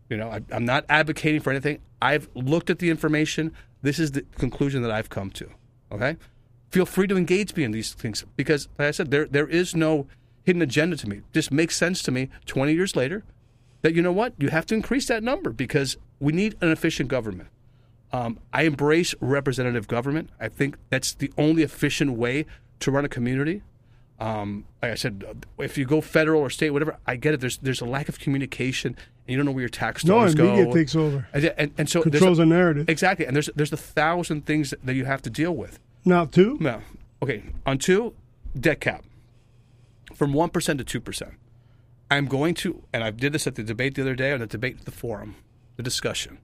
[0.10, 1.80] You know, I, I'm not advocating for anything.
[2.02, 3.54] I've looked at the information.
[3.82, 5.50] This is the conclusion that I've come to.
[5.92, 6.18] Okay,
[6.70, 9.76] feel free to engage me in these things because, like I said, there there is
[9.76, 10.08] no
[10.44, 11.22] hidden agenda to me.
[11.32, 12.30] This makes sense to me.
[12.46, 13.24] Twenty years later,
[13.82, 17.10] that you know what you have to increase that number because we need an efficient
[17.10, 17.50] government.
[18.12, 20.30] Um, I embrace representative government.
[20.40, 22.46] I think that's the only efficient way
[22.82, 23.62] to run a community.
[24.22, 25.26] Um, like I said,
[25.58, 27.40] if you go federal or state, whatever, I get it.
[27.40, 30.34] There's there's a lack of communication, and you don't know where your tax no, dollars
[30.34, 30.56] and go.
[30.56, 31.28] media takes over.
[31.34, 32.88] and, and, and so Controls a, the narrative.
[32.88, 35.80] exactly, and there's there's a thousand things that, you have to deal with.
[36.06, 36.82] Now, two, No,
[37.24, 37.42] okay.
[37.66, 38.14] On two,
[38.58, 39.04] debt cap
[40.14, 41.34] from one percent to two percent.
[42.12, 44.46] I'm going to, and I did this at the debate the other day, on the
[44.46, 45.34] debate at the forum,
[45.78, 46.38] the discussion.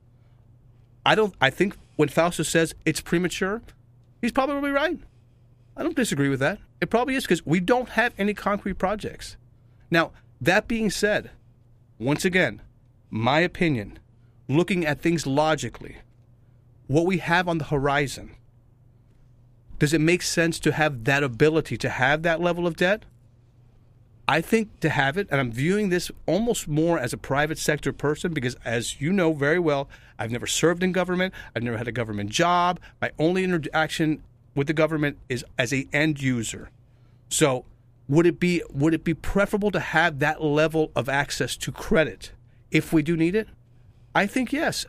[1.05, 1.35] I don't.
[1.39, 3.61] I think when Fausto says it's premature,
[4.19, 4.99] he's probably right.
[5.77, 6.57] I don't disagree with that.
[6.81, 9.37] It probably is because we don't have any concrete projects.
[9.91, 10.11] Now,
[10.41, 11.29] that being said,
[11.99, 12.61] once again,
[13.11, 13.99] my opinion,
[14.47, 15.97] looking at things logically,
[16.87, 18.31] what we have on the horizon,
[19.77, 23.03] does it make sense to have that ability to have that level of debt?
[24.27, 27.93] I think to have it, and I'm viewing this almost more as a private sector
[27.93, 29.87] person because, as you know very well,
[30.19, 31.33] I've never served in government.
[31.55, 32.79] I've never had a government job.
[32.99, 34.23] My only interaction
[34.57, 36.69] with the government is as a end user.
[37.29, 37.63] So,
[38.09, 42.31] would it be would it be preferable to have that level of access to credit
[42.71, 43.47] if we do need it?
[44.15, 44.85] I think yes.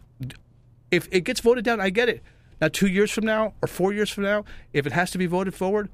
[0.91, 2.23] If it gets voted down, I get it.
[2.61, 5.27] Now, two years from now or four years from now, if it has to be
[5.27, 5.91] voted forward,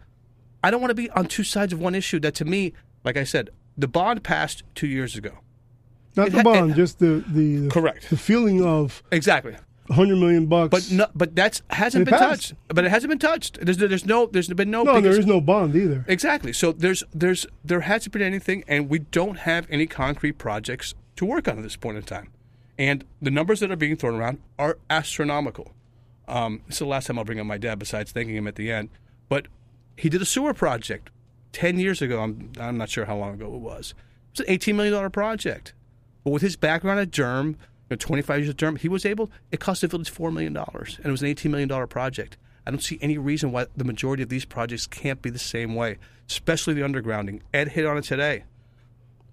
[0.63, 2.21] I don't want to be on two sides of one issue.
[2.21, 2.73] That to me,
[3.05, 5.33] like I said, the bond passed two years ago.
[6.17, 8.09] not it the ha- bond, it- just the, the, the Correct.
[8.09, 9.57] the feeling of Exactly.
[9.87, 10.71] 100 million bucks.
[10.71, 12.51] But no, but that's hasn't been passed.
[12.51, 12.55] touched.
[12.69, 13.59] But it hasn't been touched.
[13.61, 14.83] There's there's no there's been no.
[14.83, 16.05] no, there is no bond either.
[16.09, 16.53] Exactly.
[16.53, 21.27] So there's there's there hasn't been anything, and we don't have any concrete projects to
[21.27, 22.31] work on at this point in time.
[22.79, 25.73] And the numbers that are being thrown around are astronomical.
[26.27, 28.57] Um, this is the last time I'll bring up my dad, besides thanking him at
[28.57, 28.89] the end.
[29.29, 29.47] But
[29.97, 31.11] he did a sewer project
[31.53, 32.21] ten years ago.
[32.21, 33.95] I'm I'm not sure how long ago it was.
[34.31, 35.75] It's an eighteen million dollar project.
[36.25, 37.59] But with his background at Durham,
[37.95, 39.31] you know, 25 years of Durham, he was able.
[39.53, 42.37] It cost the village four million dollars, and it was an 18 million dollar project.
[42.67, 45.75] I don't see any reason why the majority of these projects can't be the same
[45.75, 47.41] way, especially the undergrounding.
[47.53, 48.45] Ed hit on it today.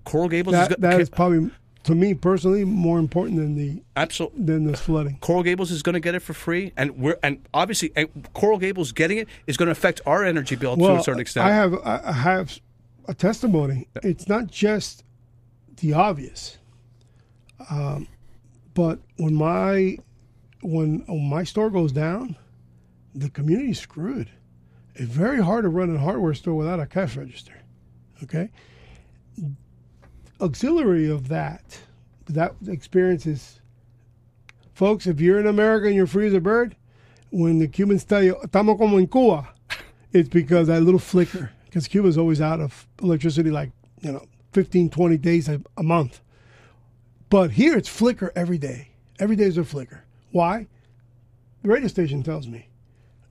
[0.03, 1.49] Coral Gables is That, that is probably,
[1.83, 4.43] to me personally, more important than the absolutely.
[4.43, 5.17] than the flooding.
[5.21, 8.57] Coral Gables is going to get it for free, and we're and obviously and Coral
[8.57, 11.47] Gables getting it is going to affect our energy bill to a certain extent.
[11.47, 12.59] I have I have
[13.07, 13.87] a testimony.
[14.03, 15.03] It's not just
[15.77, 16.57] the obvious,
[17.69, 18.07] um,
[18.73, 19.97] but when my
[20.63, 22.35] when, my store goes down,
[23.15, 24.29] the community's screwed.
[24.93, 27.53] It's very hard to run a hardware store without a cash register.
[28.23, 28.51] Okay,
[30.41, 31.79] auxiliary of that,
[32.27, 33.61] that experience is,
[34.73, 36.75] folks, if you're in America and you're free as a bird,
[37.29, 39.49] when the Cubans tell you, estamos como en Cuba,
[40.11, 44.89] it's because that little flicker, because Cuba's always out of electricity like, you know, 15,
[44.89, 46.19] 20 days a, a month.
[47.31, 48.89] But here it's flicker every day.
[49.17, 50.03] Every day is a flicker.
[50.33, 50.67] Why?
[51.63, 52.67] The radio station tells me.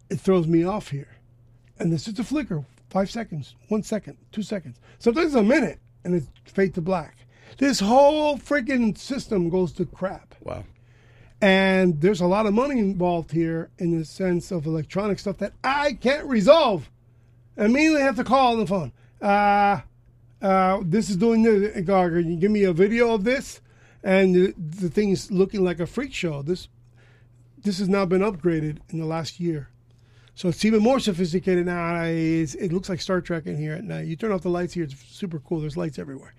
[0.09, 1.19] It throws me off here.
[1.79, 4.81] And it's just a flicker, five seconds, one second, two seconds.
[4.99, 7.19] Sometimes a minute, and it's fade to black.
[7.59, 10.35] This whole freaking system goes to crap.
[10.41, 10.65] Wow.
[11.43, 15.53] And there's a lot of money involved here in the sense of electronic stuff that
[15.63, 16.89] I can't resolve.
[17.59, 18.93] I immediately have to call on the phone.
[19.21, 19.83] Uh,
[20.41, 21.75] uh, this is doing this.
[21.85, 23.61] Can you give me a video of this?
[24.03, 26.43] And the, the is looking like a freak show.
[26.43, 26.69] This
[27.63, 29.69] this has now been upgraded in the last year.
[30.35, 32.05] So it's even more sophisticated now.
[32.05, 34.07] It's, it looks like Star Trek in here at night.
[34.07, 35.61] You turn off the lights here; it's super cool.
[35.61, 36.35] There's lights everywhere.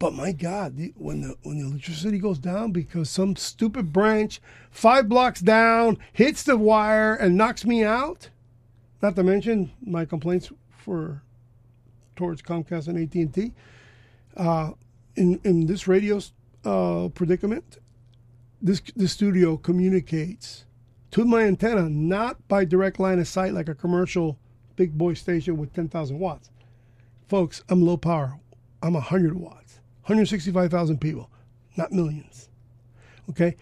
[0.00, 4.40] But my God, the, when the when the electricity goes down because some stupid branch
[4.70, 8.30] five blocks down hits the wire and knocks me out,
[9.02, 11.22] not to mention my complaints for
[12.16, 13.52] towards Comcast and AT and T.
[14.36, 14.70] Uh,
[15.16, 16.18] in in this radio
[16.64, 17.78] uh, predicament,
[18.60, 20.64] this the studio communicates
[21.10, 24.38] to my antenna not by direct line of sight like a commercial
[24.76, 26.50] big boy station with 10,000 watts.
[27.28, 28.38] Folks, I'm low power.
[28.82, 29.80] I'm 100 watts.
[30.02, 31.30] 165,000 people,
[31.76, 32.48] not millions.
[33.28, 33.56] Okay?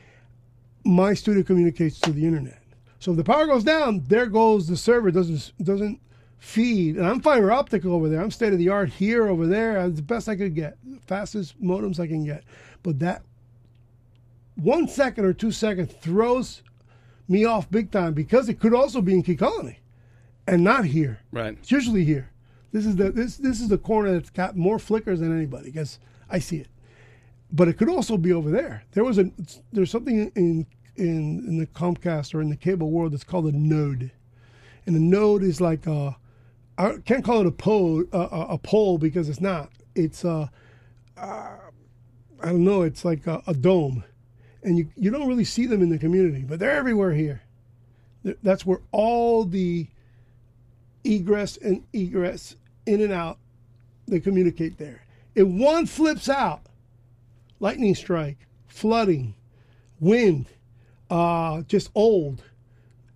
[0.85, 2.63] My studio communicates to the internet.
[3.01, 6.01] So if the power goes down, there goes the server doesn't doesn't
[6.39, 6.97] feed.
[6.97, 8.21] And I'm fiber optic over there.
[8.21, 9.79] I'm state of the art here over there.
[9.79, 10.79] I'm the best I could get.
[11.07, 12.45] Fastest modems I can get.
[12.83, 13.23] But that
[14.57, 16.63] one second or two seconds throws
[17.29, 19.81] me off big time because it could also be in Key Colony
[20.47, 21.21] and not here.
[21.31, 21.57] Right.
[21.61, 22.31] It's usually here.
[22.73, 25.99] This is the this this is the corner that's got more flickers than anybody because
[26.29, 26.69] I see it.
[27.51, 28.85] But it could also be over there.
[28.93, 29.31] There was a
[29.73, 33.53] there's something in in in the Comcast or in the cable world that's called a
[33.53, 34.11] node,
[34.87, 36.17] and a node is like a
[36.79, 39.71] I can't call it a pole a, a pole because it's not.
[39.95, 40.51] It's a
[41.17, 41.57] uh,
[42.41, 42.83] I don't know.
[42.83, 44.05] It's like a, a dome
[44.63, 47.43] and you, you don't really see them in the community, but they're everywhere here.
[48.43, 49.87] That's where all the
[51.05, 53.39] egress and egress in and out,
[54.07, 55.05] they communicate there.
[55.35, 56.63] If one flips out,
[57.61, 59.35] lightning strike, flooding,
[60.01, 60.47] wind,
[61.09, 62.43] uh, just old,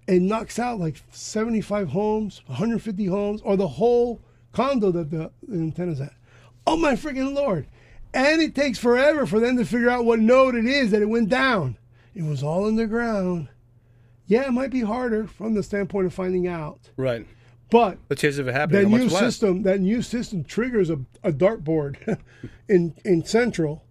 [0.09, 4.21] and knocks out like 75 homes, 150 homes, or the whole
[4.53, 6.15] condo that the, the antenna's at.
[6.67, 7.67] Oh my freaking lord!
[8.15, 11.09] And it takes forever for them to figure out what node it is that it
[11.09, 11.77] went down.
[12.15, 13.49] It was all underground.
[14.27, 16.91] Yeah, it might be harder from the standpoint of finding out.
[16.97, 17.27] Right.
[17.71, 21.33] But the chance of it happening, that new system, that new system triggers a, a
[21.33, 22.19] dartboard
[22.69, 23.83] in in central,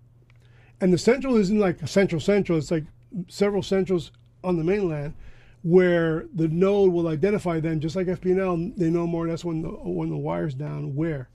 [0.80, 2.60] and the central isn't like a central central.
[2.60, 2.84] It's like
[3.28, 4.12] several centrals
[4.44, 5.16] on the mainland,
[5.64, 8.72] where the node will identify them, just like FP&L.
[8.78, 9.28] They know more.
[9.28, 10.96] That's when the when the wire's down.
[10.96, 11.30] Where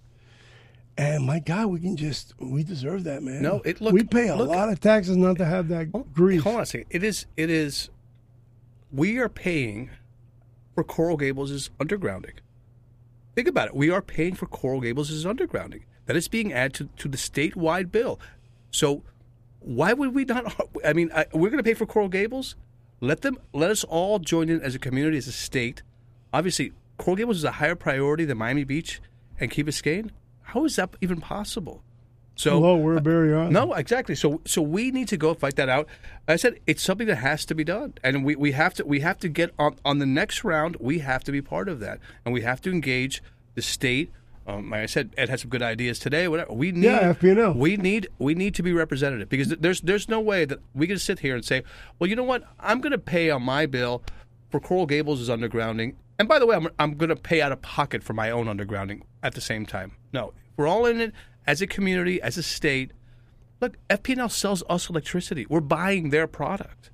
[0.99, 3.43] and my God, we can just we deserve that, man.
[3.43, 6.07] No, it look we pay a look, lot of taxes not to have that oh,
[6.13, 6.43] grief.
[6.43, 6.87] Hold on a second.
[6.91, 7.91] It is it is
[8.91, 9.91] we are paying
[10.75, 12.39] for Coral Gables' undergrounding.
[13.35, 13.77] Think about it.
[13.77, 15.83] We are paying for Coral Gables' undergrounding.
[16.07, 18.19] That is being added to, to the statewide bill.
[18.71, 19.03] So
[19.61, 20.55] why would we not?
[20.85, 22.57] I mean, I, we're going to pay for Coral Gables.
[23.01, 23.39] Let them.
[23.53, 25.83] Let us all join in as a community, as a state.
[26.33, 29.01] Obviously, Coral Gables is a higher priority than Miami Beach
[29.39, 30.11] and Key Biscayne.
[30.43, 31.83] How is that even possible?
[32.37, 33.55] So hello, we're uh, barrier island.
[33.55, 34.15] No, exactly.
[34.15, 35.89] So so we need to go fight that out.
[36.29, 39.01] I said it's something that has to be done, and we, we have to we
[39.01, 40.77] have to get on on the next round.
[40.79, 43.23] We have to be part of that, and we have to engage
[43.55, 44.13] the state.
[44.47, 46.29] Um, like I said, Ed had some good ideas today.
[46.29, 47.55] Whatever we need, yeah, FP&L.
[47.55, 50.99] We need we need to be representative because there's there's no way that we can
[50.99, 51.63] sit here and say,
[51.99, 54.03] well, you know what, I'm going to pay on my bill
[54.51, 57.61] for Coral Gables' undergrounding, and by the way, I'm I'm going to pay out of
[57.63, 59.93] pocket for my own undergrounding at the same time.
[60.13, 61.13] No, we're all in it
[61.47, 62.93] as a community, as a state.
[63.61, 65.47] Look, FP&L sells us electricity.
[65.49, 66.91] We're buying their product.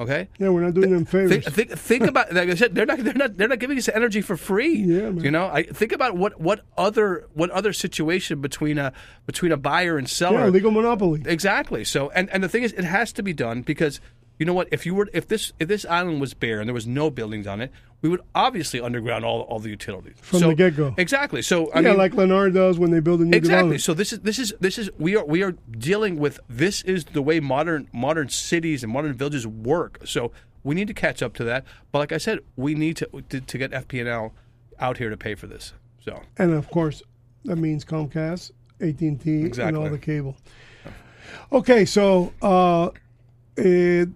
[0.00, 0.28] Okay.
[0.38, 1.30] Yeah, we're not doing them favors.
[1.30, 3.88] Think, think, think about like I said, they're not they're not they're not giving us
[3.88, 4.74] energy for free.
[4.74, 5.22] Yeah, man.
[5.22, 8.92] You know, I think about what what other what other situation between a
[9.26, 10.40] between a buyer and seller.
[10.40, 11.22] Yeah, legal monopoly.
[11.24, 11.84] Exactly.
[11.84, 14.00] So and and the thing is, it has to be done because
[14.38, 14.68] you know what?
[14.72, 17.46] If you were if this if this island was bare and there was no buildings
[17.46, 17.70] on it,
[18.02, 20.94] we would obviously underground all, all the utilities from so, the get go.
[20.96, 21.40] Exactly.
[21.40, 23.78] So I yeah, mean, like Lennar does when they build a new exactly.
[23.78, 27.04] So this is this is this is we are we are dealing with this is
[27.04, 30.00] the way modern modern cities and modern villages work.
[30.04, 30.32] So
[30.64, 31.64] we need to catch up to that.
[31.92, 34.34] But like I said, we need to to, to get FP&L
[34.80, 35.72] out here to pay for this.
[36.04, 37.02] So and of course
[37.44, 40.36] that means Comcast AT and T and all the cable.
[41.52, 42.90] Okay, so uh,
[43.56, 44.06] eh,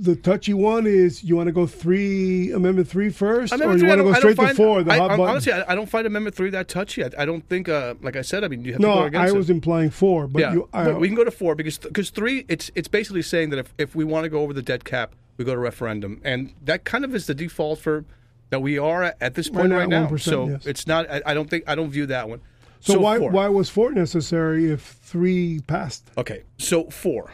[0.00, 3.86] the touchy one is you want to go three Amendment three first, or Amendment you
[3.86, 4.82] three, I want to go straight to four?
[4.82, 5.30] The I, hot I- button.
[5.30, 7.04] honestly, I, I don't find Amendment three that touchy.
[7.04, 9.02] I, I don't think, uh, like I said, I mean, you have to no, go
[9.04, 9.38] against I it.
[9.38, 12.10] was implying four, but yeah, you, I, but we can go to four because because
[12.10, 14.84] three, it's it's basically saying that if, if we want to go over the debt
[14.84, 18.04] cap, we go to referendum, and that kind of is the default for
[18.50, 20.16] that we are at, this point now right, now.
[20.16, 20.66] so yes.
[20.66, 21.06] it's not.
[21.24, 22.40] I, don't think I don't view that one.
[22.80, 23.30] so, why four.
[23.30, 26.10] why was four necessary if three passed?
[26.18, 27.32] Okay, so four,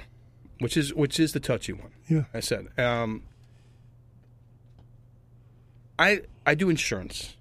[0.58, 1.90] which is which is the touchy one.
[2.08, 2.24] Yeah.
[2.32, 2.68] I said.
[2.78, 3.22] Um,
[5.98, 7.36] I I do insurance.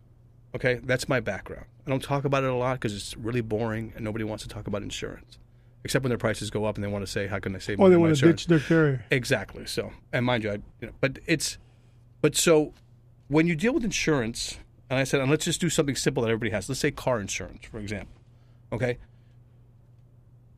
[0.56, 1.66] Okay, that's my background.
[1.86, 4.50] I don't talk about it a lot because it's really boring and nobody wants to
[4.50, 5.38] talk about insurance,
[5.84, 7.78] except when their prices go up and they want to say, "How can I save
[7.78, 9.06] money they want to ditch their carrier.
[9.12, 9.66] Exactly.
[9.66, 11.58] So, and mind you, I, you know, but it's,
[12.22, 12.74] but so
[13.28, 14.58] when you deal with insurance,
[14.90, 16.70] and I said, and let's just do something simple that everybody has.
[16.70, 18.16] Let's say car insurance, for example.
[18.72, 18.98] Okay.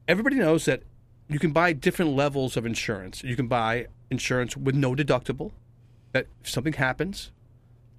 [0.07, 0.83] Everybody knows that
[1.29, 3.23] you can buy different levels of insurance.
[3.23, 5.51] You can buy insurance with no deductible.
[6.13, 7.31] That if something happens,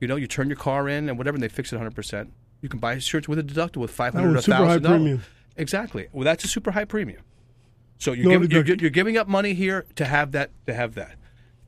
[0.00, 1.94] you know, you turn your car in and whatever, and they fix it 100.
[1.94, 4.82] percent You can buy insurance with a deductible with 500 Oh, or super high thousand
[4.82, 4.98] dollars.
[4.98, 5.22] premium.
[5.56, 6.08] Exactly.
[6.12, 7.22] Well, that's a super high premium.
[7.98, 10.50] So you're, No giving, you're, you're giving up money here to have that.
[10.66, 11.16] To have that.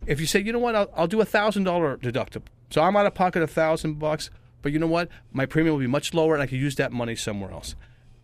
[0.07, 2.45] If you say, you know what, I'll, I'll do a thousand dollar deductible.
[2.71, 4.31] So I'm out of pocket a thousand bucks,
[4.63, 6.93] but you know what, my premium will be much lower, and I can use that
[6.93, 7.75] money somewhere else.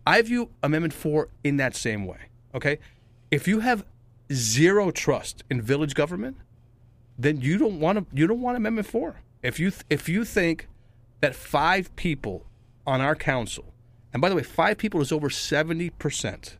[0.06, 2.18] I view Amendment Four in that same way.
[2.54, 2.78] Okay,
[3.30, 3.84] if you have
[4.32, 6.36] zero trust in village government,
[7.18, 8.16] then you don't want to.
[8.16, 9.20] You don't want Amendment Four.
[9.42, 10.68] If you th- if you think
[11.20, 12.44] that five people
[12.86, 13.72] on our council,
[14.12, 16.58] and by the way, five people is over seventy percent.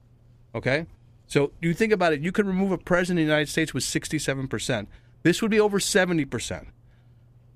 [0.54, 0.86] Okay,
[1.26, 2.20] so you think about it.
[2.20, 4.88] You could remove a president of the United States with sixty-seven percent.
[5.22, 6.68] This would be over seventy percent.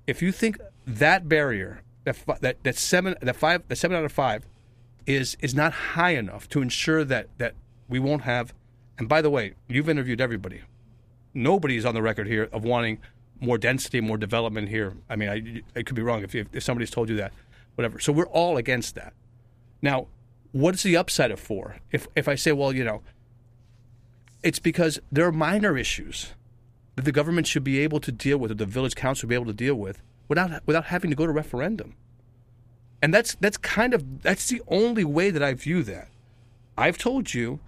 [0.05, 4.11] If you think that barrier, that that that seven, that five, that seven out of
[4.11, 4.45] five,
[5.07, 7.55] is is not high enough to ensure that that
[7.89, 8.53] we won't have.
[9.01, 10.61] And by the way, you've interviewed everybody.
[11.33, 12.99] Nobody's on the record here of wanting
[13.39, 14.93] more density, more development here.
[15.09, 17.33] I mean, I, could be wrong if, if if somebody's told you that,
[17.73, 17.97] whatever.
[17.97, 19.13] So we're all against that.
[19.81, 20.05] Now,
[20.51, 21.77] what's the upside of four?
[21.91, 23.01] If if I say, well, you know,
[24.43, 26.33] it's because there are minor issues
[26.95, 29.35] that the government should be able to deal with, or the village council should be
[29.41, 31.95] able to deal with, without without having to go to referendum.
[33.01, 36.09] And that's that's kind of that's the only way that I view that.
[36.77, 37.61] I've told you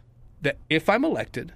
[0.43, 1.53] that if I'm elected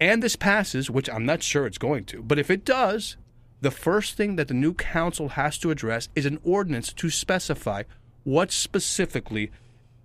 [0.00, 3.16] and this passes, which I'm not sure it's going to, but if it does,
[3.60, 7.84] the first thing that the new council has to address is an ordinance to specify
[8.24, 9.50] what specifically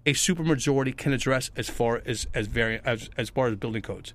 [0.05, 4.13] a supermajority can address as far as as, vari- as as far as building codes.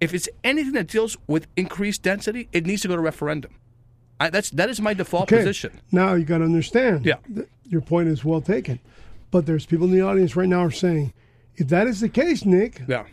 [0.00, 3.52] If it's anything that deals with increased density, it needs to go to referendum.
[4.18, 5.38] I, that's that is my default Okay.
[5.38, 5.80] position.
[5.90, 7.04] Now you got to understand.
[7.04, 7.16] Yeah.
[7.30, 8.80] that your point is well taken,
[9.30, 11.12] but there's people in the audience right now are saying,
[11.56, 13.04] if that is the case, Nick, Yeah.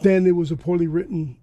[0.00, 1.36] Then it was a poorly written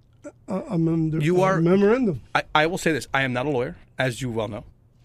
[0.48, 2.22] uh, amend- You uh, are- memorandum.
[2.36, 4.64] I, I will say this: I am not a lawyer, as you well know.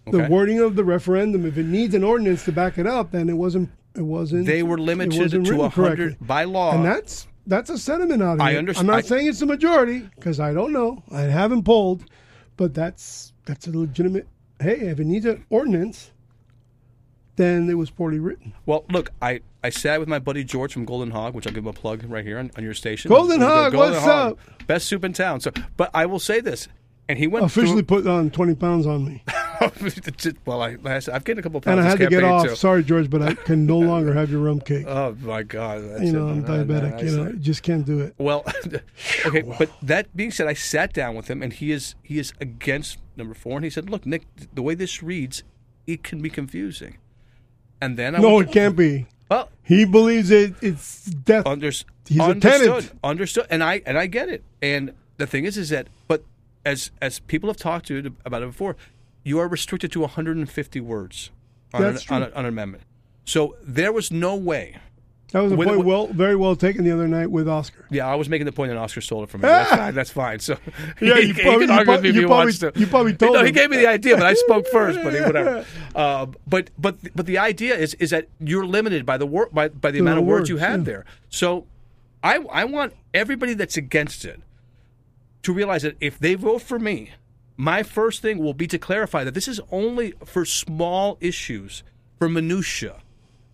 [0.09, 3.29] The wording of the referendum, if it needs an ordinance to back it up, then
[3.29, 3.71] it wasn't.
[3.97, 4.47] It wasn't.
[4.47, 6.75] They were limited to a hundred by law.
[6.75, 8.59] and that's that's a sentiment out of I it.
[8.59, 11.03] understand- I'm I- not saying it's the majority because I don't know.
[11.11, 12.05] I haven't polled,
[12.57, 14.29] but that's that's a legitimate.
[14.61, 16.11] Hey, if it needs an ordinance,
[17.37, 18.53] then it was poorly written.
[18.67, 21.65] Well, look, I, I sat with my buddy George from Golden Hog, which I'll give
[21.65, 23.09] him a plug right here on, on your station.
[23.11, 24.39] Golden Go- Hog, what's up?
[24.67, 25.41] Best soup in town.
[25.41, 26.69] So, but I will say this,
[27.09, 29.23] and he went Officially put on 20 pounds on me,
[30.45, 31.79] well, I, I've gained a couple pounds.
[31.79, 32.47] and I had to get off.
[32.47, 32.57] too.
[32.57, 34.87] Sorry, George, but I can no longer have your rum cake.
[34.89, 35.83] Oh my God!
[35.89, 36.33] That's you know, it.
[36.33, 37.03] I'm No, no, diabetic.
[37.05, 37.39] You know, see.
[37.39, 38.15] just can't do it.
[38.19, 38.45] Well,
[39.27, 42.33] okay, but that being said, I sat down with him, and he is he is
[42.41, 45.43] against number four, and he said, "Look, Nick, the way this reads,
[45.87, 46.99] it can be confusing."
[47.81, 49.07] And then I No, it can't be.
[49.31, 50.55] well, He believes it.
[50.63, 51.45] It's death.
[51.45, 52.93] Unders- He's a understood, tenant.
[53.03, 54.45] understood, and I and I get it.
[54.63, 56.23] And the thing is, is that but
[56.65, 58.77] as as people have talked to you about it before,
[59.25, 61.31] you are restricted to 150 words
[61.75, 62.85] on, an, on, a, on an amendment.
[63.25, 64.77] So there was no way.
[65.37, 67.85] That was a point well, very well taken the other night with Oscar.
[67.91, 69.49] Yeah, I was making the point that Oscar stole it from me.
[69.49, 69.95] That's fine.
[69.95, 70.39] That's fine.
[70.39, 70.57] So
[70.99, 72.73] Yeah, he, you he probably- can you argue with me if he probably- wants to.
[72.75, 74.99] you probably told No, he gave me the idea, but I spoke first.
[75.03, 75.67] But whatever.
[75.95, 79.69] Uh, but but but the idea is is that you're limited by the wor- by
[79.69, 80.85] by the amount of words words, you have yeah.
[80.85, 81.05] there.
[81.29, 81.67] So
[82.23, 84.41] I I want everybody that's against it
[85.43, 87.11] to realize that if they vote for me,
[87.59, 91.83] my first thing will be to clarify that this is only for small issues,
[92.19, 93.03] for minutia,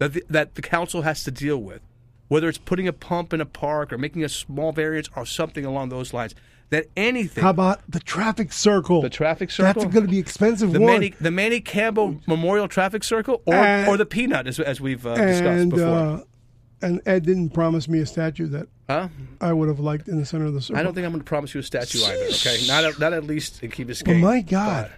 [0.03, 1.81] that the, that the council has to deal with,
[2.29, 5.65] whether it's putting a pump in a park or making a small variance or something
[5.65, 6.35] along those lines.
[6.71, 7.43] That anything.
[7.45, 9.03] How about the traffic circle?
[9.03, 9.83] The traffic circle?
[9.83, 10.73] That's going to be expensive.
[10.73, 10.91] the one.
[10.93, 15.07] Manny, the Manny Cambo Memorial Traffic Circle, or And- or the Peanut, as, as we've
[15.07, 15.87] uh, discussed and before.
[15.87, 16.21] uh,
[16.81, 19.09] and Ed didn't promise me a statue that Huh?
[19.41, 20.81] I would have liked in the center of the circle.
[20.81, 22.25] I don't think I'm going to promise you a statue either.
[22.35, 24.21] Okay, not at, not at least in Key But Biscayne.
[24.21, 24.91] my God,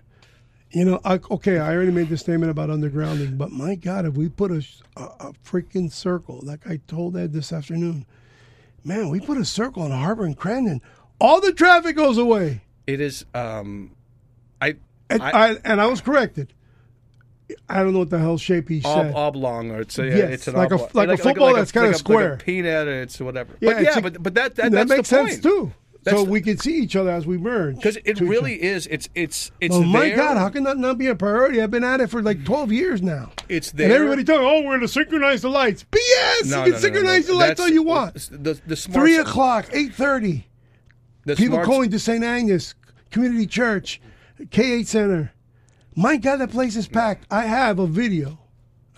[0.75, 4.15] you know, I, okay, I already made the statement about undergrounding, but my God, if
[4.15, 4.65] we put a,
[4.97, 8.07] a, a freaking circle, like I told Ed this afternoon,
[8.85, 10.81] man, we put a circle on Harbor and Crandon,
[11.21, 12.63] all the traffic goes away.
[12.87, 13.25] It is.
[13.35, 13.95] Um,
[14.61, 14.77] I.
[15.11, 16.53] And I- I, and I was corrected.
[17.69, 19.15] I don't know what the hell shape he ob- said.
[19.15, 20.91] oblong, or it's a, Yes, it's an like a- oblong.
[20.95, 22.31] like a football that's kinda a- square.
[22.33, 23.55] Like a peanut, or it's whatever.
[23.61, 25.73] Yeah, but yeah, a- but but that that, that that's makes the sense too.
[26.05, 27.77] That's so the- we can see each other as we merge.
[27.77, 28.87] because it really is.
[28.89, 30.11] It's it's it's Oh my.
[30.11, 30.37] God!
[30.37, 31.61] How can that not be a priority?
[31.63, 33.33] I've been at it for like twelve years now.
[33.49, 33.87] It's there.
[33.87, 33.99] And there.
[34.03, 35.85] everybody talking, oh, we're going to synchronize the lights.
[35.91, 36.51] BS!
[36.51, 38.15] No, you can no, synchronize no, the lights That's- all you want.
[38.31, 40.47] The the smart Three o'clock, eight thirty.
[41.37, 42.23] People going to St.
[42.23, 42.75] Agnes
[43.11, 43.99] Community Church,
[44.39, 45.33] K8 Center.
[45.97, 47.25] My God, that place is packed.
[47.31, 48.39] I have a video.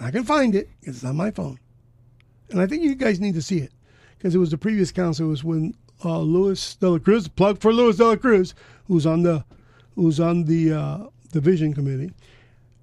[0.00, 0.68] I can find it.
[0.82, 1.60] It's on my phone.
[2.50, 3.72] And I think you guys need to see it
[4.18, 5.26] because it was the previous council.
[5.26, 5.74] It was when
[6.04, 8.54] uh, Louis De La Cruz, plug for Louis De La Cruz,
[8.86, 9.44] who's on the
[9.94, 10.98] who's on the uh,
[11.32, 12.12] the vision committee.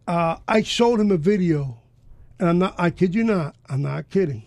[0.07, 1.77] Uh, I showed him a video,
[2.39, 2.75] and I'm not.
[2.77, 3.55] I kid you not.
[3.69, 4.43] I'm not kidding.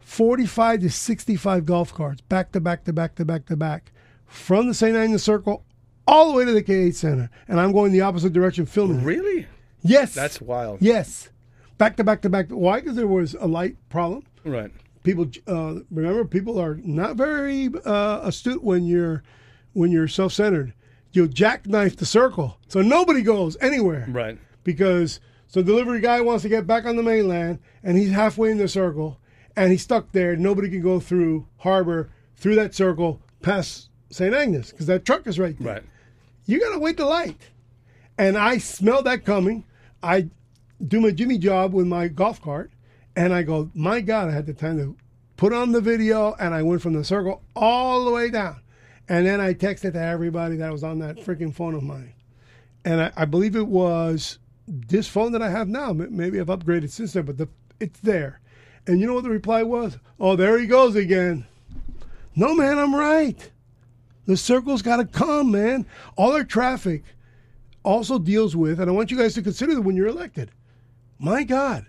[0.00, 3.92] 45 to 65 golf carts back to back to back to back to back
[4.24, 4.96] from the St.
[4.96, 5.64] Agnes Circle
[6.06, 7.30] all the way to the K8 Center.
[7.46, 9.04] And I'm going the opposite direction filming.
[9.04, 9.46] Really?
[9.82, 10.14] Yes.
[10.14, 10.78] That's wild.
[10.80, 11.28] Yes.
[11.76, 12.48] Back to back to back.
[12.48, 12.80] Why?
[12.80, 14.24] Because there was a light problem.
[14.44, 14.72] Right.
[15.02, 19.22] People uh, remember people are not very uh, astute when you're
[19.72, 20.74] when you're self-centered.
[21.12, 24.38] You jackknife the circle, so nobody goes anywhere Right.
[24.64, 28.58] because so delivery guy wants to get back on the mainland and he's halfway in
[28.58, 29.18] the circle
[29.56, 30.36] and he's stuck there.
[30.36, 34.34] Nobody can go through harbor through that circle past St.
[34.34, 35.74] Agnes because that truck is right there.
[35.74, 35.82] Right.
[36.46, 37.40] You gotta wait the light.
[38.18, 39.64] And I smell that coming.
[40.02, 40.28] I
[40.86, 42.70] do my Jimmy job with my golf cart
[43.18, 44.96] and I go, my God, I had the time to
[45.36, 48.60] put on the video and I went from the circle all the way down.
[49.08, 52.12] And then I texted to everybody that was on that freaking phone of mine.
[52.84, 54.38] And I, I believe it was
[54.68, 55.92] this phone that I have now.
[55.92, 57.48] Maybe I've upgraded since then, but the,
[57.80, 58.40] it's there.
[58.86, 59.98] And you know what the reply was?
[60.20, 61.44] Oh, there he goes again.
[62.36, 63.50] No, man, I'm right.
[64.26, 65.86] The circle's got to come, man.
[66.16, 67.02] All our traffic
[67.82, 70.52] also deals with, and I want you guys to consider that when you're elected.
[71.18, 71.84] My God,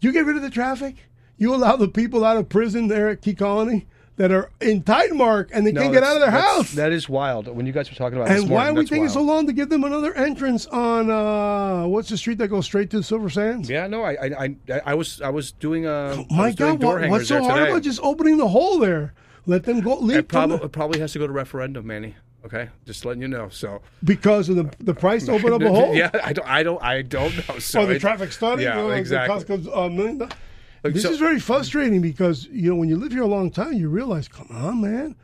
[0.00, 0.96] you get rid of the traffic,
[1.36, 3.86] you allow the people out of prison there at Key Colony
[4.16, 6.72] that are in Tide Mark and they No, can't get out of their house.
[6.72, 7.46] That is wild.
[7.46, 9.12] When you guys were talking about this and why are we taking wild.
[9.12, 12.90] so long to give them another entrance on uh, what's the street that goes straight
[12.90, 13.70] to Silver Sands?
[13.70, 16.98] Yeah, no, I, I, I, I was, I was doing, uh, I My God, door
[17.00, 17.70] what, what's so hard today.
[17.70, 19.14] about just opening the hole there?
[19.46, 22.16] Let them go leave It the- it probably has to go to referendum, Manny.
[22.44, 23.48] Okay, just letting you know.
[23.48, 25.94] So because of the the price to open up a hole.
[25.94, 27.58] yeah, I don't, I don't, I don't know.
[27.58, 28.62] So or the it- traffic study.
[28.62, 29.34] Yeah, uh, the exactly.
[29.34, 30.34] cost goes a million dollars.
[30.82, 33.72] This so- is very frustrating because you know when you live here a long time,
[33.74, 35.16] you realize, come on, man,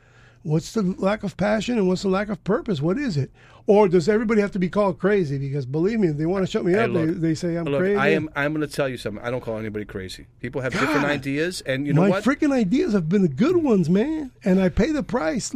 [0.42, 2.82] what's the lack of passion and what's the lack of purpose?
[2.82, 3.30] What is it?
[3.66, 5.38] Or does everybody have to be called crazy?
[5.38, 7.80] Because believe me, they want to shut me up, look, they, they say I'm Look,
[7.80, 7.96] crazy.
[7.96, 8.28] I am.
[8.36, 9.24] I'm going to tell you something.
[9.24, 10.26] I don't call anybody crazy.
[10.40, 12.24] People have different ideas, and you know My what?
[12.24, 15.54] freaking ideas have been the good ones, man, and I pay the price.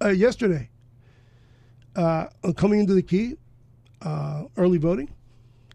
[0.00, 0.68] Uh, yesterday,
[1.98, 3.34] uh, coming into the key,
[4.02, 5.10] uh, early voting,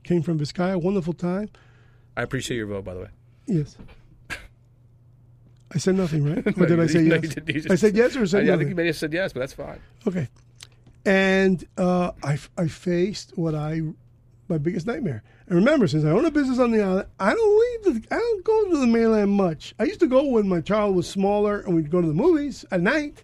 [0.04, 1.50] came from Vizcaya, wonderful time.
[2.18, 3.10] I appreciate your vote, by the way.
[3.48, 3.78] Yes.
[5.76, 6.46] I said nothing, right?
[6.58, 7.24] Or did I say No, yes?
[7.24, 7.48] you didn't.
[7.50, 8.60] You just- I said yes or I, said I nothing?
[8.60, 9.80] think you may have said yes, but that's fine.
[10.08, 10.28] Okay.
[11.06, 13.82] And uh, I, I faced what I,
[14.48, 15.24] my biggest nightmare.
[15.48, 18.20] And remember, since I own a business on the island, I don't leave the, I
[18.20, 19.74] don't go to the mainland much.
[19.80, 22.64] I used to go when my child was smaller and we'd go to the movies
[22.72, 23.24] at night.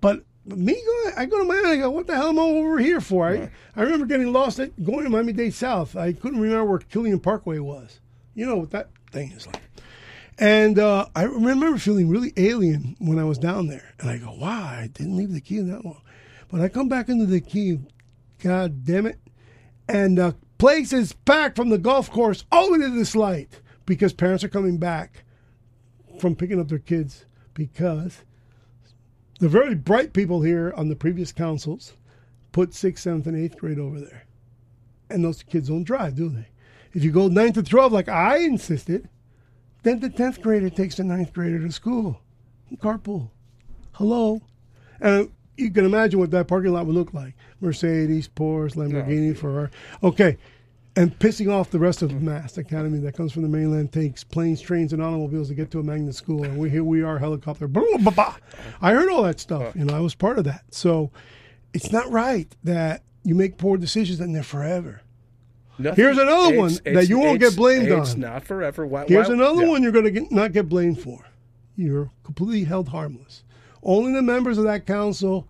[0.00, 0.24] But
[0.56, 1.68] me, go, I go to Miami.
[1.68, 3.28] I go, what the hell am I over here for?
[3.28, 5.96] I, I remember getting lost at going to Miami Dade South.
[5.96, 8.00] I couldn't remember where Killian Parkway was.
[8.34, 9.62] You know what that thing is like.
[10.38, 13.94] And uh, I remember feeling really alien when I was down there.
[13.98, 16.00] And I go, wow, I didn't leave the key in that long.
[16.48, 17.80] But I come back into the key,
[18.42, 19.18] God damn it.
[19.88, 23.60] And the place is packed from the golf course all the way to this light
[23.84, 25.24] because parents are coming back
[26.20, 27.24] from picking up their kids
[27.54, 28.22] because
[29.38, 31.94] the very bright people here on the previous councils
[32.52, 34.26] put sixth, seventh, and eighth grade over there.
[35.10, 36.48] And those kids don't drive, do they?
[36.92, 39.08] If you go nine to 12, like I insisted,
[39.82, 42.20] then the 10th grader takes the ninth grader to school.
[42.76, 43.30] Carpool.
[43.92, 44.42] Hello.
[45.00, 49.70] And you can imagine what that parking lot would look like Mercedes, Porsche, Lamborghini, Ferrari.
[50.02, 50.36] Okay.
[50.98, 54.24] And pissing off the rest of the MAST Academy that comes from the mainland takes
[54.24, 56.42] planes, trains, and automobiles to get to a magnet school.
[56.42, 57.68] And we, here we are, helicopter.
[57.68, 58.34] Blah, blah, blah.
[58.82, 59.76] I heard all that stuff.
[59.76, 60.64] You know, I was part of that.
[60.72, 61.12] So
[61.72, 65.02] it's not right that you make poor decisions and they're forever.
[65.78, 68.20] Nothing- Here's another one it's- that you won't get blamed It's on.
[68.20, 68.84] not forever.
[68.84, 71.24] Why, Here's why- another one you're going to not get blamed for.
[71.76, 73.44] You're completely held harmless.
[73.84, 75.46] Only the members of that council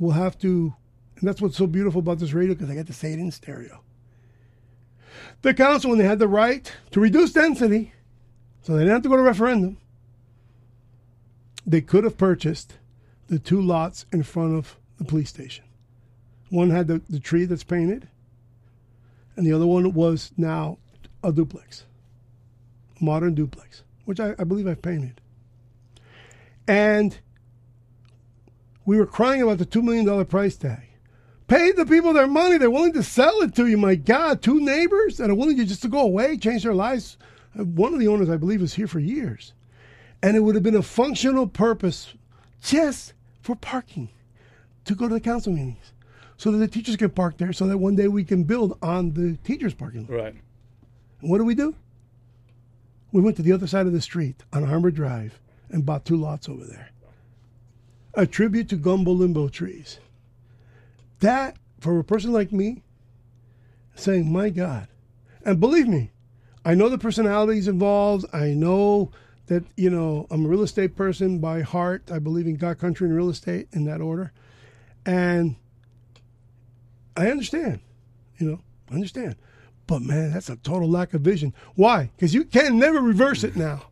[0.00, 0.74] will have to,
[1.20, 3.30] and that's what's so beautiful about this radio because I get to say it in
[3.30, 3.82] stereo.
[5.42, 7.92] The council, when they had the right to reduce density,
[8.62, 9.78] so they didn't have to go to referendum,
[11.66, 12.74] they could have purchased
[13.28, 15.64] the two lots in front of the police station.
[16.50, 18.08] One had the, the tree that's painted,
[19.36, 20.78] and the other one was now
[21.22, 21.84] a duplex,
[23.00, 25.20] modern duplex, which I, I believe I've painted.
[26.66, 27.18] And
[28.84, 30.89] we were crying about the $2 million price tag.
[31.50, 32.58] Pay the people their money.
[32.58, 33.76] They're willing to sell it to you.
[33.76, 37.18] My God, two neighbors that are willing to just to go away, change their lives.
[37.54, 39.52] One of the owners, I believe, is here for years.
[40.22, 42.14] And it would have been a functional purpose
[42.62, 44.10] just for parking
[44.84, 45.92] to go to the council meetings
[46.36, 49.14] so that the teachers can park there so that one day we can build on
[49.14, 50.10] the teachers' parking lot.
[50.10, 50.36] Right.
[51.20, 51.74] And what do we do?
[53.10, 56.16] We went to the other side of the street on Harbor Drive and bought two
[56.16, 56.90] lots over there.
[58.14, 59.98] A tribute to gumbo limbo trees.
[61.20, 62.82] That, for a person like me,
[63.94, 64.88] saying, my God.
[65.44, 66.10] And believe me,
[66.64, 68.26] I know the personalities involved.
[68.32, 69.10] I know
[69.46, 72.10] that, you know, I'm a real estate person by heart.
[72.12, 74.32] I believe in God, country, and real estate in that order.
[75.06, 75.56] And
[77.16, 77.80] I understand,
[78.38, 78.60] you know,
[78.90, 79.36] I understand.
[79.86, 81.52] But man, that's a total lack of vision.
[81.74, 82.10] Why?
[82.14, 83.86] Because you can never reverse it now.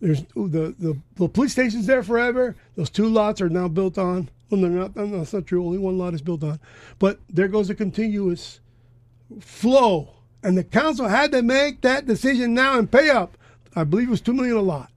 [0.00, 2.56] There's the, the the police station's there forever.
[2.76, 4.30] Those two lots are now built on.
[4.50, 4.94] Well, they're not.
[4.94, 5.64] That's not true.
[5.64, 6.58] Only one lot is built on.
[6.98, 8.60] But there goes a continuous
[9.40, 13.36] flow, and the council had to make that decision now and pay up.
[13.76, 14.90] I believe it was two million a lot,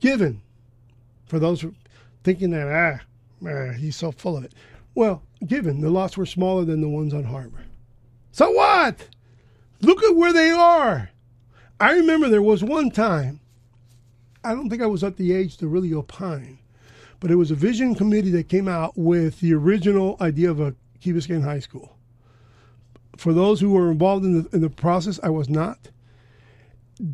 [0.00, 0.42] given
[1.26, 1.74] for those who
[2.24, 3.04] thinking that ah,
[3.48, 4.52] ah, he's so full of it.
[4.96, 7.64] Well, given the lots were smaller than the ones on Harbor.
[8.32, 9.08] So what?
[9.80, 11.10] Look at where they are.
[11.78, 13.40] I remember there was one time,
[14.42, 16.58] I don't think I was at the age to really opine,
[17.26, 20.76] but it was a vision committee that came out with the original idea of a
[21.00, 21.96] Key Biscayne High School.
[23.16, 25.88] For those who were involved in the, in the process, I was not.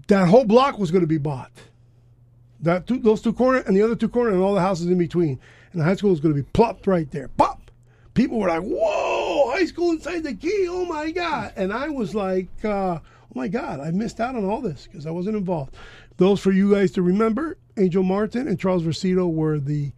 [0.08, 1.50] That whole block was going to be bought.
[2.60, 4.98] That two, those two corners and the other two corners and all the houses in
[4.98, 5.40] between.
[5.72, 7.28] And the high school was going to be plopped right there.
[7.28, 7.70] Pop!
[8.12, 10.66] People were like, whoa, high school inside the key.
[10.68, 11.54] Oh my God.
[11.56, 15.06] And I was like, uh, oh my God, I missed out on all this because
[15.06, 15.74] I wasn't involved.
[16.18, 19.92] Those for you guys to remember, Angel Martin and Charles Versito were the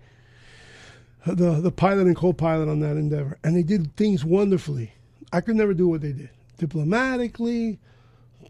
[1.27, 4.93] the the pilot and co-pilot on that endeavor, and they did things wonderfully.
[5.33, 6.31] I could never do what they did.
[6.59, 7.79] Diplomatically,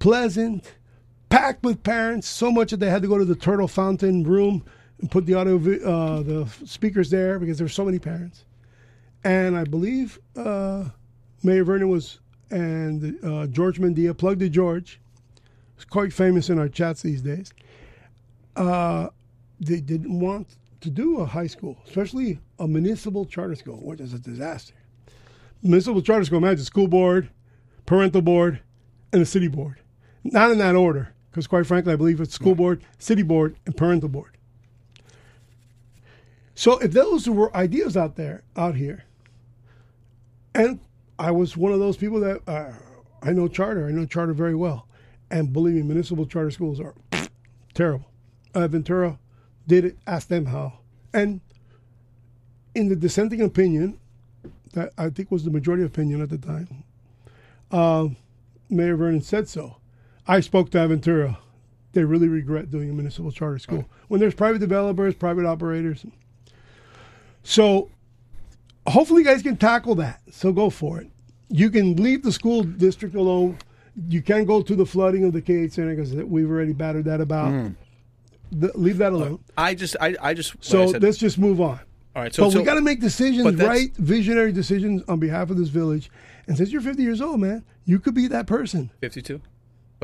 [0.01, 0.75] pleasant,
[1.29, 2.29] packed with parents.
[2.29, 4.65] So much that they had to go to the Turtle Fountain room
[5.01, 8.45] and put the audio uh, the speakers there because there were so many parents.
[9.23, 10.85] And I believe uh,
[11.43, 12.21] Mayor Vernon was
[12.51, 15.01] and uh, George Mendia plugged to George.
[15.77, 17.53] He's quite famous in our chats these days.
[18.55, 19.09] Uh,
[19.61, 24.13] they didn't want to do a high school, especially a municipal charter school, which is
[24.13, 24.75] a disaster.
[25.63, 27.31] Municipal charter school, imagine school board,
[27.87, 28.61] parental board,
[29.13, 29.81] and the city board.
[30.23, 33.77] Not in that order, because quite frankly, I believe it's school board, city board, and
[33.77, 34.37] parental board.
[36.55, 39.05] So if those were ideas out there, out here,
[40.55, 40.79] and
[41.19, 42.73] I was one of those people that uh,
[43.23, 44.87] I know charter, I know charter very well,
[45.31, 46.95] and believe me, municipal charter schools are
[47.75, 48.07] terrible.
[48.55, 49.19] Uh, Ventura
[49.67, 49.99] did it.
[50.07, 50.79] Ask them how.
[51.13, 51.41] And
[52.75, 53.99] in the dissenting opinion,
[54.73, 56.85] that I think was the majority opinion at the time,
[57.71, 58.09] uh,
[58.69, 59.77] Mayor Vernon said so.
[60.27, 61.37] I spoke to Aventura.
[61.93, 66.05] They really regret doing a municipal charter school when there's private developers, private operators.
[67.45, 67.91] So
[68.87, 70.21] hopefully you guys can tackle that.
[70.31, 71.09] So go for it.
[71.49, 73.59] You can leave the school district alone.
[74.09, 77.21] You can go to the flooding of the K8 Center because we've already battered that
[77.21, 77.53] about.
[78.51, 79.39] The- leave that alone.
[79.57, 80.55] I just, I, I just.
[80.61, 81.79] So I said- let's just move on.
[82.15, 82.35] All right.
[82.35, 83.95] So, but so we got to make decisions, right?
[83.97, 86.11] Visionary decisions on behalf of this village.
[86.47, 88.91] And since you're 50 years old, man, you could be that person.
[89.01, 89.41] 52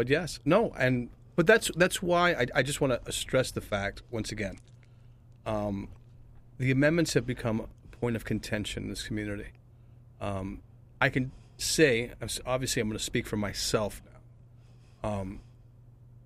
[0.01, 3.61] but yes no and but that's that's why i, I just want to stress the
[3.61, 4.59] fact once again
[5.45, 5.89] um,
[6.59, 9.51] the amendments have become a point of contention in this community
[10.21, 10.63] um,
[11.03, 12.13] i can say
[12.47, 14.01] obviously i'm going to speak for myself
[15.05, 15.41] now um,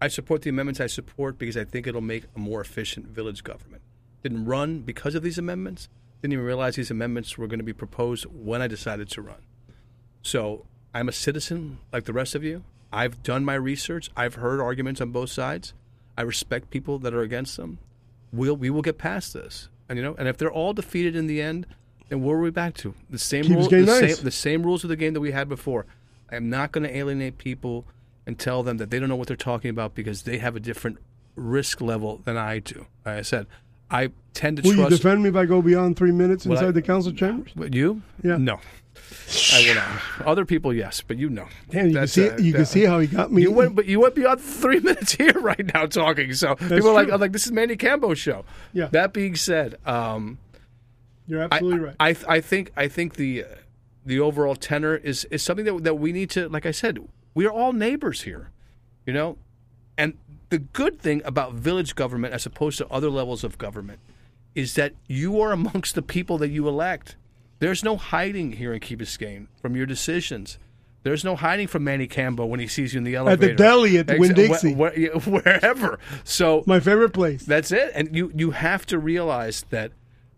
[0.01, 3.43] i support the amendments i support because i think it'll make a more efficient village
[3.43, 3.83] government
[4.25, 5.89] didn't run because of these amendments
[6.21, 9.43] didn't even realize these amendments were going to be proposed when i decided to run
[10.23, 10.65] so
[10.95, 12.63] I'm a citizen like the rest of you.
[12.93, 14.11] I've done my research.
[14.17, 15.75] I've heard arguments on both sides.
[16.17, 17.79] I respect people that are against them.
[18.33, 19.69] We'll we will get past this.
[19.89, 21.67] And you know, and if they're all defeated in the end,
[22.09, 22.95] then where are we back to?
[23.11, 24.17] The same rules the, nice.
[24.17, 25.85] same, the same rules of the game that we had before.
[26.31, 27.85] I am not going to alienate people
[28.25, 30.61] and tell them that they don't know what they're talking about because they have a
[30.61, 30.99] different
[31.35, 32.87] risk level than I do.
[33.05, 33.47] Like I said,
[33.91, 34.91] I tend to Will trust.
[34.91, 37.53] you defend me if I go beyond three minutes Will inside I- the council chambers?
[37.55, 38.03] But you?
[38.23, 38.37] Yeah.
[38.37, 38.61] No.
[39.53, 40.27] I will not.
[40.27, 41.47] Other people, yes, but you know.
[41.71, 43.43] Damn, you can That's, see uh, you can that- see how he got me.
[43.43, 46.33] You went, but you went beyond three minutes here right now talking.
[46.35, 47.15] So people are like, true.
[47.15, 48.45] I'm like, this is Manny Cambo's show.
[48.73, 48.87] Yeah.
[48.89, 50.39] That being said, um,
[51.27, 51.97] You're I, absolutely right.
[52.01, 53.45] I, I think, I think the,
[54.07, 56.99] the overall tenor is is something that that we need to, like I said,
[57.35, 58.51] we are all neighbors here,
[59.07, 59.39] you know,
[59.97, 60.15] and
[60.55, 63.99] the good thing about village government as opposed to other levels of government
[64.55, 67.17] is that you are amongst the people that you elect.
[67.59, 70.59] There's no hiding here in Key Biscayne from your decisions.
[71.03, 73.51] There's no hiding from Manny Cambo when he sees you in the elevator.
[73.53, 74.75] At the deli at Exa- Winn-Dixie.
[74.75, 75.99] wh- wh- wherever.
[76.23, 77.45] So My favorite place.
[77.45, 77.91] that's it.
[77.97, 79.91] And you you have to realize that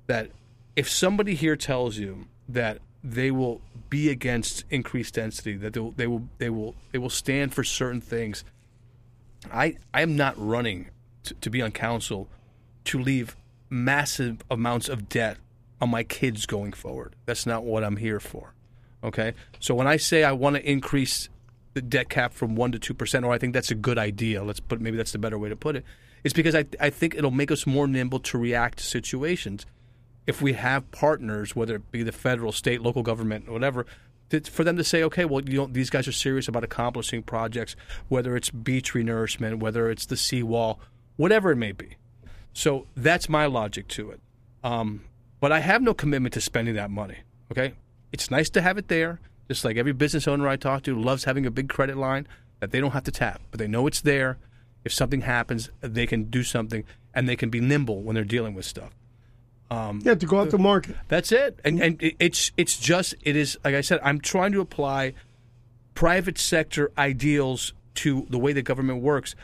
[0.06, 0.30] that
[0.76, 3.60] if somebody here tells you that they will
[3.90, 7.62] be against increased density, that they will they will they will, they will stand for
[7.62, 8.42] certain things.
[9.52, 10.90] I I am not running
[11.24, 12.28] to, to be on council
[12.84, 13.36] to leave
[13.68, 15.38] massive amounts of debt
[15.80, 17.14] on my kids going forward.
[17.26, 18.54] That's not what I'm here for.
[19.02, 19.34] Okay?
[19.60, 21.28] So when I say I want to increase
[21.74, 24.60] the debt cap from 1 to 2% or I think that's a good idea, let's
[24.60, 25.84] put maybe that's the better way to put it.
[26.24, 29.66] It's because I I think it'll make us more nimble to react to situations
[30.26, 33.86] if we have partners, whether it be the federal, state, local government, whatever,
[34.44, 37.76] for them to say, okay, well, you know, these guys are serious about accomplishing projects,
[38.08, 40.80] whether it's beach renourishment, whether it's the seawall,
[41.16, 41.96] whatever it may be.
[42.52, 44.20] So that's my logic to it.
[44.64, 45.04] Um,
[45.40, 47.18] but I have no commitment to spending that money.
[47.52, 47.74] Okay,
[48.12, 49.20] it's nice to have it there.
[49.48, 52.26] Just like every business owner I talk to loves having a big credit line
[52.58, 54.38] that they don't have to tap, but they know it's there.
[54.84, 58.54] If something happens, they can do something, and they can be nimble when they're dealing
[58.54, 58.90] with stuff.
[59.70, 60.96] Yeah, to go out to market.
[61.08, 61.58] That's it.
[61.64, 64.00] And and it's it's just it is like I said.
[64.02, 65.14] I'm trying to apply
[65.94, 69.34] private sector ideals to the way the government works.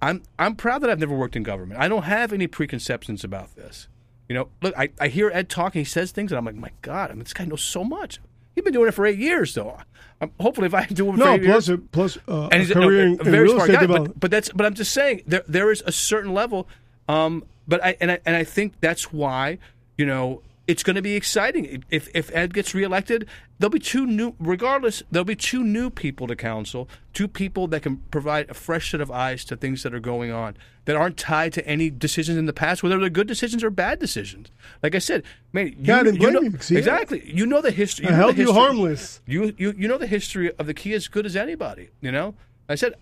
[0.00, 1.80] I'm I'm proud that I've never worked in government.
[1.80, 3.88] I don't have any preconceptions about this.
[4.28, 5.80] You know, look, I, I hear Ed talking.
[5.80, 8.18] He says things, and I'm like, my God, I mean, this guy knows so much.
[8.54, 9.78] He's been doing it for eight years, though.
[10.20, 12.54] I'm, hopefully, if I do it for No, eight plus years, a, plus uh, and
[12.54, 13.98] a he's no, career a in, in very real smart estate guy.
[13.98, 16.66] But, but that's but I'm just saying there there is a certain level.
[17.08, 19.58] Um, but I and I and I think that's why
[19.98, 23.26] you know it's going to be exciting if if Ed gets reelected.
[23.58, 25.02] There'll be two new, regardless.
[25.10, 29.00] There'll be two new people to council, two people that can provide a fresh set
[29.00, 32.44] of eyes to things that are going on that aren't tied to any decisions in
[32.44, 34.50] the past, whether they're good decisions or bad decisions.
[34.82, 35.22] Like I said,
[35.54, 36.10] man, you, Yeah, know,
[36.42, 37.22] you, 'cause exactly.
[37.32, 38.06] You know the history.
[38.06, 39.20] I you know the held you harmless.
[39.26, 41.88] You, you you know the history of the key as good as anybody.
[42.02, 42.34] You know,
[42.68, 42.92] I said,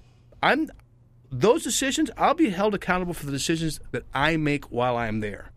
[0.40, 0.70] I'm
[1.30, 2.10] those decisions.
[2.16, 5.50] I'll be held accountable for the decisions that I make while I'm there,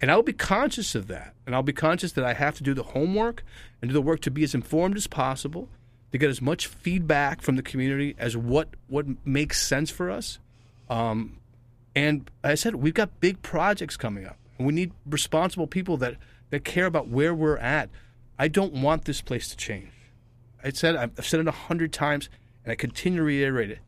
[0.00, 1.34] and I'll be conscious of that.
[1.46, 3.42] And I'll be conscious that I have to do the homework
[3.82, 5.68] and do the work to be as informed as possible,
[6.12, 10.38] to get as much feedback from the community as what what makes sense for us.
[10.88, 11.38] Um,
[11.94, 16.16] and I said we've got big projects coming up, and we need responsible people that
[16.50, 17.90] that care about where we're at.
[18.38, 19.92] I don't want this place to change.
[20.62, 22.28] I said I've I've said it a hundred times,
[22.64, 23.80] and I continue to reiterate it.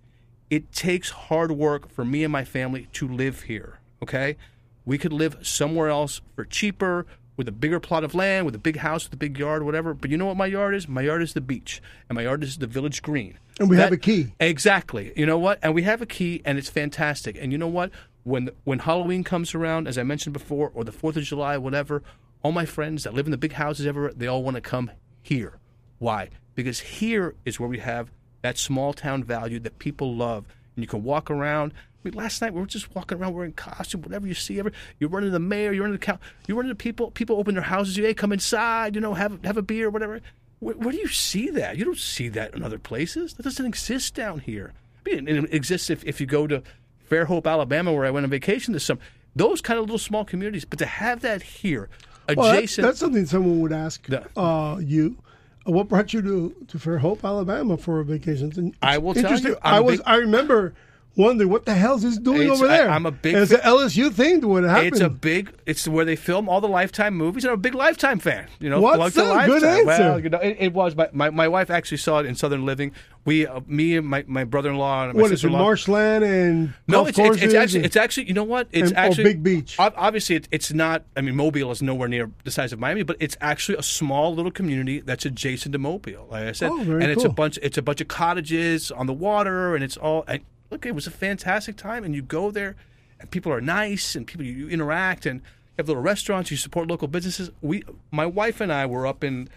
[0.53, 3.79] It takes hard work for me and my family to live here.
[4.03, 4.37] Okay,
[4.85, 7.07] we could live somewhere else for cheaper,
[7.39, 9.95] with a bigger plot of land, with a big house, with a big yard, whatever.
[9.95, 10.87] But you know what my yard is?
[10.87, 13.39] My yard is the beach, and my yard is the village green.
[13.59, 14.35] And we have a key.
[14.41, 15.15] Exactly.
[15.17, 15.59] You know what?
[15.63, 17.39] And we have a key, and it's fantastic.
[17.41, 17.91] And you know what?
[18.25, 22.03] When when Halloween comes around, as I mentioned before, or the Fourth of July, whatever,
[22.43, 24.91] all my friends that live in the big houses ever, they all want to come
[25.23, 25.59] here.
[25.99, 26.29] Why?
[26.55, 28.11] Because here is where we have
[28.43, 30.45] that small town value that people love,
[30.77, 31.73] and you can walk around.
[31.75, 34.59] I mean, last night we were just walking around wearing costume, whatever you see.
[34.59, 37.11] Ever you run into the mayor, you run into the coun you run into people.
[37.13, 37.97] People open their houses.
[37.97, 38.95] You hey, come inside.
[38.95, 40.21] You know, have have a beer, whatever.
[40.59, 41.77] Where, where do you see that?
[41.77, 43.35] You don't see that in other places.
[43.35, 44.73] That doesn't exist down here.
[45.07, 46.63] I mean, it exists if, if you go to
[47.11, 49.01] Fairhope, Alabama, where I went on vacation this summer.
[49.35, 51.89] Those kind of little small communities, but to have that here,
[52.37, 55.17] Well, that- that's something someone would ask uh, you.
[55.65, 58.49] What brought you to, to Fairhope, Alabama, for a vacation?
[58.49, 59.97] It's I will tell you, I'm I a was.
[59.99, 60.75] big- I remember
[61.17, 62.89] wondering what the hell is this doing It's- over there.
[62.91, 64.87] I- I'm a big And it's an LSU thing what happened.
[64.89, 65.53] It's a big.
[65.67, 67.45] It's where they film all the Lifetime movies.
[67.45, 68.47] And I'm a big Lifetime fan.
[68.61, 69.47] You know, What's that?
[69.47, 69.85] Good answer.
[69.87, 70.97] Well, you know, it, it was.
[70.97, 72.93] My, my my wife actually saw it in Southern Living.
[73.25, 75.35] We, uh, me and my, my brother-in-law and my what is it?
[75.37, 75.61] sister-in-law.
[75.61, 79.01] Marshland and No, it's, it's, it's actually it's actually you know what it's and- oh,
[79.01, 79.77] actually Big Beach.
[79.79, 81.05] Obviously, it, it's not.
[81.17, 84.35] I mean, Mobile is nowhere near the size of Miami, but it's actually a small
[84.35, 86.27] little community that's adjacent to Mobile.
[86.31, 87.59] Like I said, Oh, very and it's a bunch.
[87.63, 90.25] It's a bunch of cottages on the water, and it's all.
[90.27, 90.41] And
[90.73, 92.75] look, it was a fantastic time, and you go there,
[93.21, 96.51] and people are nice, and people you interact, and you have little restaurants.
[96.51, 97.51] You support local businesses.
[97.61, 99.49] We, my wife and I, were up in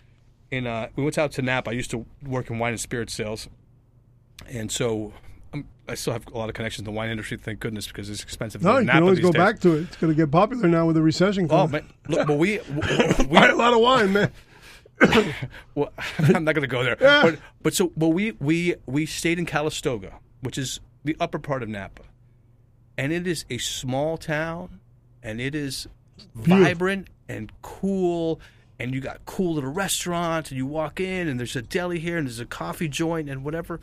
[0.51, 1.72] in uh, we went out to Napa.
[1.72, 3.47] I used to work in wine and spirit sales,
[4.47, 5.13] and so
[5.53, 7.38] um, I still have a lot of connections in the wine industry.
[7.38, 8.61] Thank goodness, because it's expensive.
[8.61, 9.39] No, you Napa can always go days.
[9.39, 9.82] back to it.
[9.84, 11.47] It's going to get popular now with the recession.
[11.49, 14.32] Oh man, look, but we, we Buy a lot of wine, man.
[15.76, 16.97] well, I'm not going to go there.
[16.97, 21.64] But but so but we we we stayed in Calistoga, which is the upper part
[21.64, 22.01] of Napa,
[22.97, 24.82] and it is a small town,
[25.24, 25.88] and it is
[26.34, 28.41] vibrant and cool.
[28.78, 32.18] And you got cool little restaurants, and you walk in, and there's a deli here,
[32.18, 33.80] and there's a coffee joint, and whatever.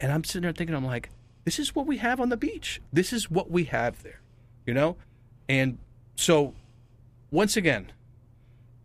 [0.00, 1.10] And I'm sitting there thinking, I'm like,
[1.44, 2.80] this is what we have on the beach.
[2.92, 4.20] This is what we have there,
[4.64, 4.96] you know.
[5.48, 5.78] And
[6.14, 6.54] so,
[7.32, 7.90] once again,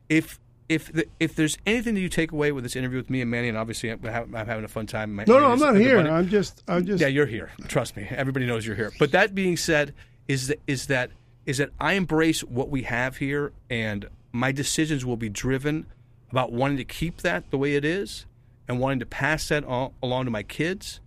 [0.10, 0.40] if
[0.70, 3.30] if the, if there's anything that you take away with this interview with me and
[3.30, 5.16] Manny, and obviously I'm, I'm having a fun time.
[5.16, 6.00] No, no, I'm not here.
[6.00, 7.02] I'm just, I'm just.
[7.02, 7.52] Yeah, you're here.
[7.68, 8.08] Trust me.
[8.10, 8.92] Everybody knows you're here.
[9.00, 9.94] But that being said,
[10.28, 11.12] is that is that
[11.46, 15.86] is that I embrace what we have here, and my decisions will be driven
[16.32, 18.26] about wanting to keep that the way it is,
[18.68, 21.00] and wanting to pass that on, along to my kids.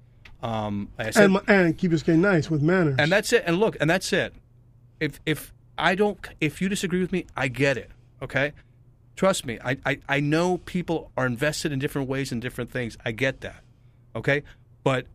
[0.42, 2.96] Um, like said, and, and keep us getting nice with manners.
[2.98, 3.42] and that's it.
[3.46, 4.34] And look, and that's it.
[5.00, 7.90] If if I don't, if you disagree with me, I get it.
[8.22, 8.52] Okay,
[9.16, 9.58] trust me.
[9.64, 12.96] I I, I know people are invested in different ways and different things.
[13.04, 13.62] I get that.
[14.14, 14.42] Okay,
[14.84, 15.06] but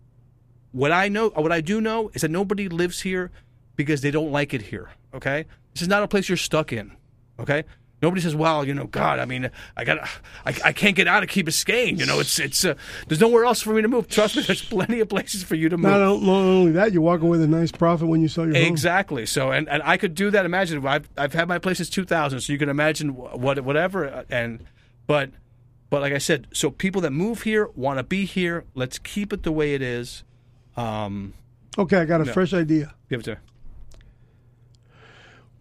[0.72, 3.32] what I know, what I do know, is that nobody lives here
[3.76, 4.90] because they don't like it here.
[5.14, 6.96] Okay, this is not a place you're stuck in.
[7.40, 7.64] Okay.
[8.02, 10.00] Nobody says, "Well, you know, God, I mean, I got,
[10.46, 12.00] I, I can't get out of Key Biscayne.
[12.00, 12.74] You know, it's, it's, uh,
[13.08, 14.08] there's nowhere else for me to move.
[14.08, 15.92] Trust me, there's plenty of places for you to move.
[15.92, 18.64] not, only that, you walk away with a nice profit when you sell your home.
[18.66, 19.26] Exactly.
[19.26, 20.46] So, and, and I could do that.
[20.46, 24.08] Imagine I've I've had my place since 2000, so you can imagine what whatever.
[24.08, 24.66] uh, And
[25.06, 25.30] but
[25.92, 28.64] but like I said, so people that move here want to be here.
[28.74, 30.24] Let's keep it the way it is.
[30.76, 31.34] Um,
[31.78, 32.94] Okay, I got a fresh idea.
[33.10, 33.38] give it to.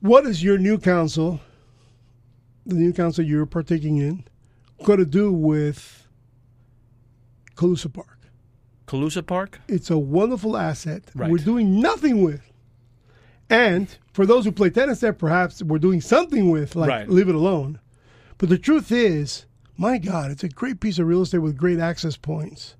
[0.00, 1.40] What is your new council,
[2.66, 4.24] the new council you're partaking in,
[4.84, 6.06] got to do with
[7.56, 8.18] Calusa Park?
[8.86, 9.60] Calusa Park.
[9.68, 11.04] It's a wonderful asset.
[11.14, 11.30] Right.
[11.30, 12.42] We're doing nothing with.
[13.48, 17.08] And for those who play tennis there, perhaps we're doing something with, like Right.
[17.08, 17.80] leave it alone.
[18.38, 19.44] But the truth is,
[19.76, 22.76] my God, it's a great piece of real estate with great access points.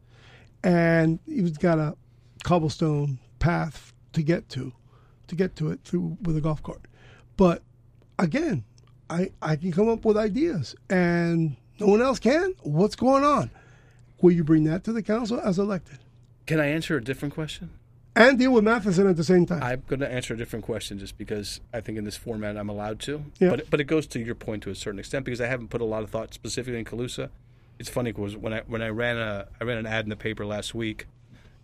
[0.63, 1.97] And it's got a
[2.45, 4.73] cobblestone path to get to,
[5.29, 6.87] to get to it through with a golf cart.
[7.37, 7.63] But
[8.19, 8.65] again,
[9.11, 12.55] I, I can come up with ideas and no one else can.
[12.63, 13.51] What's going on?
[14.23, 15.99] Will you bring that to the council as elected?
[16.47, 17.71] Can I answer a different question?
[18.17, 19.63] and deal with Matheson at the same time.
[19.63, 22.69] I'm going to answer a different question just because I think in this format I'm
[22.69, 23.25] allowed to.
[23.39, 23.51] Yeah.
[23.51, 25.81] But but it goes to your point to a certain extent because I haven't put
[25.81, 27.31] a lot of thought specifically in Calusa.
[27.79, 30.17] It's funny because when I when I ran a I ran an ad in the
[30.17, 31.07] paper last week.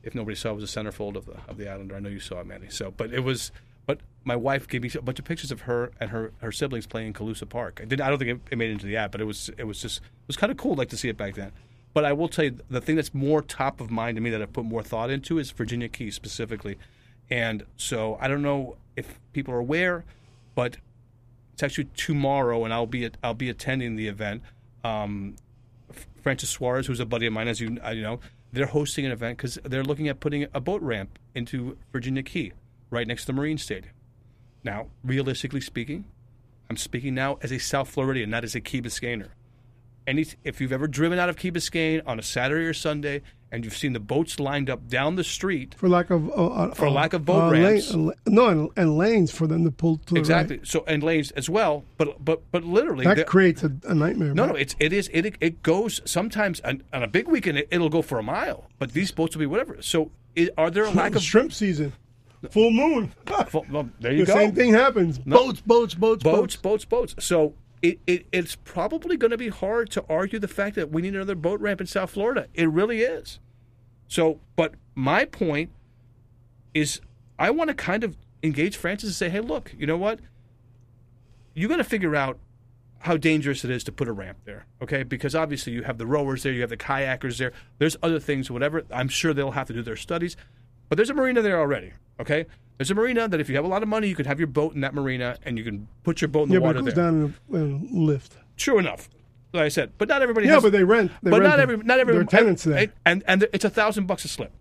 [0.03, 1.97] If nobody saw, it was a centerfold of the of the Islander.
[1.97, 2.69] I know you saw it, Manny.
[2.71, 3.51] So, but it was.
[3.87, 6.87] But my wife gave me a bunch of pictures of her and her, her siblings
[6.87, 7.81] playing in Calusa Park.
[7.83, 8.01] I did.
[8.01, 9.81] I don't think it, it made it into the app, but it was it was
[9.81, 11.53] just it was kind of cool, like to see it back then.
[11.95, 14.43] But I will tell you, the thing that's more top of mind to me that
[14.43, 16.77] I've put more thought into is Virginia Key specifically.
[17.31, 20.05] And so I don't know if people are aware,
[20.55, 20.77] but
[21.55, 24.43] it's actually tomorrow, and I'll be at, I'll be attending the event.
[24.85, 25.37] Um,
[26.23, 28.21] Francis Suarez, who's a buddy of mine, as you you know,
[28.53, 32.53] they're hosting an event because they're looking at putting a boat ramp into Virginia Key,
[32.91, 33.93] right next to the Marine Stadium.
[34.65, 36.05] Now, realistically speaking,
[36.69, 39.29] I'm speaking now as a South Floridian, not as a Key Biscayner.
[40.07, 43.23] Any, if you've ever driven out of Key Biscayne on a Saturday or Sunday
[43.53, 46.75] and you've seen the boats lined up down the street, for lack of uh, uh,
[46.75, 47.93] For uh, lack of boat uh, ramps.
[47.95, 50.59] lane- uh, no, and, and lanes for them to pull to exactly.
[50.59, 50.67] right.
[50.67, 54.35] So and lanes as well, but but but literally, That creates a, a nightmare.
[54.35, 54.49] no, man.
[54.51, 57.89] no, it's it is it it goes sometimes on, on a big weekend it, it'll
[57.89, 59.77] go for a mile, but these boats will be whatever.
[59.81, 60.11] So
[60.59, 61.93] are there a lack of shrimp season,
[62.51, 63.13] full moon.
[63.53, 64.39] Well, well, there you the go.
[64.39, 65.19] same thing happens.
[65.19, 67.15] Boats, boats, boats, boats, boats, boats.
[67.19, 71.03] So it, it it's probably going to be hard to argue the fact that we
[71.03, 72.49] need another boat ramp in South Florida.
[72.55, 73.39] It really is.
[74.09, 75.71] So, but my point
[76.75, 77.01] is,
[77.39, 80.21] I want to kind of engage Francis and say, hey, look, you know what?
[81.55, 82.39] You got to figure out
[83.01, 85.03] how dangerous it is to put a ramp there, okay?
[85.03, 87.53] Because obviously you have the rowers there, you have the kayakers there.
[87.79, 88.85] There's other things, whatever.
[88.91, 90.37] I'm sure they'll have to do their studies,
[90.89, 92.47] but there's a marina there already, okay?
[92.79, 94.47] There's a marina that if you have a lot of money, you can have your
[94.49, 96.79] boat in that marina and you can put your boat in the Yeah, but water
[96.81, 97.05] it goes there.
[97.05, 98.37] down in a, lift.
[98.57, 99.09] True enough,
[99.53, 100.47] like I said, but not everybody.
[100.47, 101.11] Yeah, has, but they rent.
[101.23, 102.15] They but rent not every, not every.
[102.15, 102.79] They're tenants there.
[102.79, 104.53] and, and and it's a thousand bucks a slip,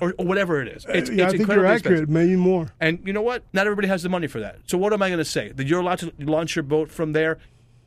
[0.00, 0.86] or, or whatever it is.
[0.86, 1.80] Uh, it's, yeah, it's I think you're accurate.
[1.80, 2.08] expensive.
[2.08, 2.68] Maybe more.
[2.80, 3.42] And you know what?
[3.52, 4.58] Not everybody has the money for that.
[4.66, 5.52] So what am I going to say?
[5.52, 7.38] That you're allowed to launch your boat from there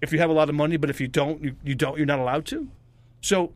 [0.02, 1.98] if you have a lot of money, but if you don't, you, you don't.
[1.98, 2.68] You're not allowed to.
[3.22, 3.54] So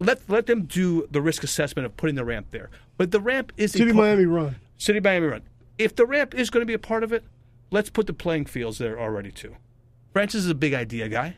[0.00, 2.70] let let them do the risk assessment of putting the ramp there.
[2.96, 4.56] But the ramp is City part- Miami run.
[4.76, 5.42] City Miami Run.
[5.76, 7.24] If the ramp is going to be a part of it,
[7.70, 9.56] let's put the playing fields there already too.
[10.12, 11.36] Francis is a big idea guy.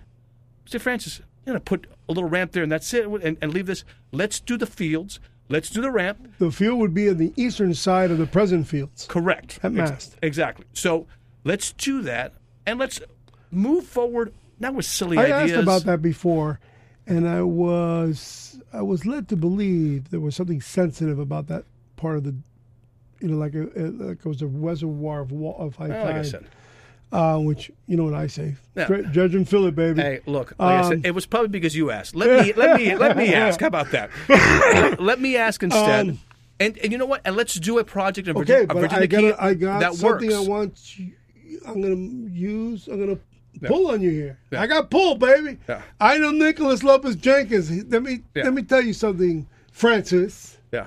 [0.66, 3.66] Say, Francis, you know, put a little ramp there and that's it, and, and leave
[3.66, 3.84] this.
[4.12, 5.20] Let's do the fields.
[5.48, 6.34] Let's do the ramp.
[6.38, 9.06] The field would be on the eastern side of the present fields.
[9.08, 9.58] Correct.
[9.62, 10.16] At Mast.
[10.22, 10.64] exactly.
[10.72, 11.06] So
[11.44, 12.34] let's do that,
[12.66, 13.00] and let's
[13.50, 14.32] move forward.
[14.60, 15.52] Not with silly I ideas.
[15.56, 16.60] asked about that before,
[17.06, 21.64] and I was I was led to believe there was something sensitive about that
[21.96, 22.34] part of the,
[23.20, 26.14] you know, like, a, like it was a reservoir of, wa- of high Well, like
[26.16, 26.46] I said.
[27.12, 28.88] uh, which you know what I say, Yeah.
[29.10, 30.00] Judge and fill it, baby.
[30.00, 30.52] Hey, look.
[30.58, 32.14] Like I Um, said, it was probably because you asked.
[32.14, 33.60] Let me, let me, let me ask.
[33.60, 34.10] How about that?
[35.00, 36.08] let me ask instead.
[36.10, 36.18] Um,
[36.60, 37.22] and, and you know what?
[37.24, 39.94] And let's do a project in Virginia, Okay, but Virginia I got I got that
[39.94, 40.46] something works.
[40.46, 40.98] I want.
[40.98, 41.12] You,
[41.66, 42.86] I'm gonna use.
[42.86, 42.98] I'm
[43.68, 44.38] pull on you here.
[44.52, 45.58] I got pull, baby.
[45.68, 45.82] Yeah.
[46.00, 47.70] I know Nicholas Lopez Jenkins.
[47.90, 48.44] Let me Yeah.
[48.44, 50.86] let me tell you something, Francis, yeah.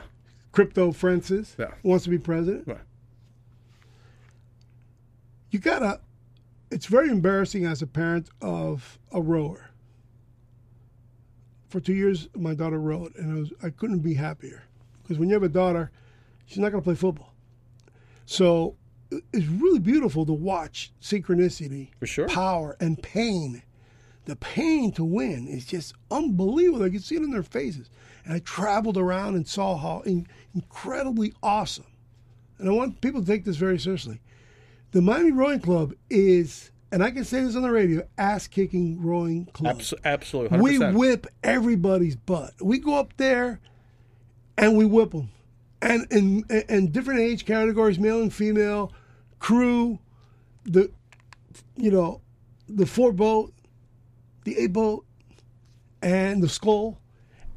[0.52, 1.72] crypto Francis, Yeah.
[1.84, 2.68] wants to be president.
[2.68, 2.78] Right.
[5.52, 6.00] You gotta.
[6.72, 9.70] It's very embarrassing as a parent of a rower.
[11.70, 14.64] For two years, my daughter rowed, and I was I couldn't be happier
[15.02, 15.92] because when you have a daughter,
[16.46, 17.34] she's not gonna play football.
[18.26, 18.76] So
[19.32, 22.28] it's really beautiful to watch synchronicity, For sure.
[22.28, 23.64] power, and pain.
[24.26, 26.84] The pain to win is just unbelievable.
[26.86, 27.90] I could see it in their faces.
[28.24, 31.86] And I traveled around and saw how in, incredibly awesome.
[32.58, 34.22] And I want people to take this very seriously.
[34.92, 39.02] The Miami Rowing Club is, and I can say this on the radio, ass kicking
[39.02, 39.80] rowing club.
[39.80, 40.58] Abso- absolutely.
[40.58, 40.62] 100%.
[40.62, 42.54] We whip everybody's butt.
[42.62, 43.60] We go up there
[44.58, 45.30] and we whip them.
[45.82, 48.94] And in and different age categories, male and female,
[49.44, 50.00] crew,
[50.64, 50.90] the
[51.76, 52.22] you know,
[52.70, 53.54] the four boat,
[54.46, 55.06] the eight boat,
[56.02, 56.98] and the scull.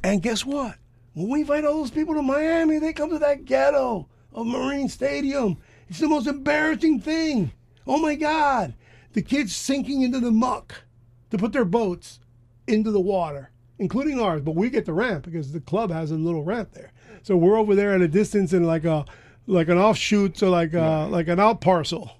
[0.02, 0.74] And guess what?
[1.14, 4.88] When we invite all those people to Miami, they come to that ghetto of Marine
[4.88, 5.58] Stadium.
[5.88, 7.52] It's the most embarrassing thing.
[7.86, 8.74] Oh my God.
[9.12, 10.82] The kids sinking into the muck
[11.30, 12.18] to put their boats
[12.66, 14.42] into the water, including ours.
[14.42, 16.92] But we get the ramp because the club has a little ramp there.
[17.22, 19.04] So we're over there at a distance in like a
[19.46, 22.12] like an offshoot, so like uh like an out parcel.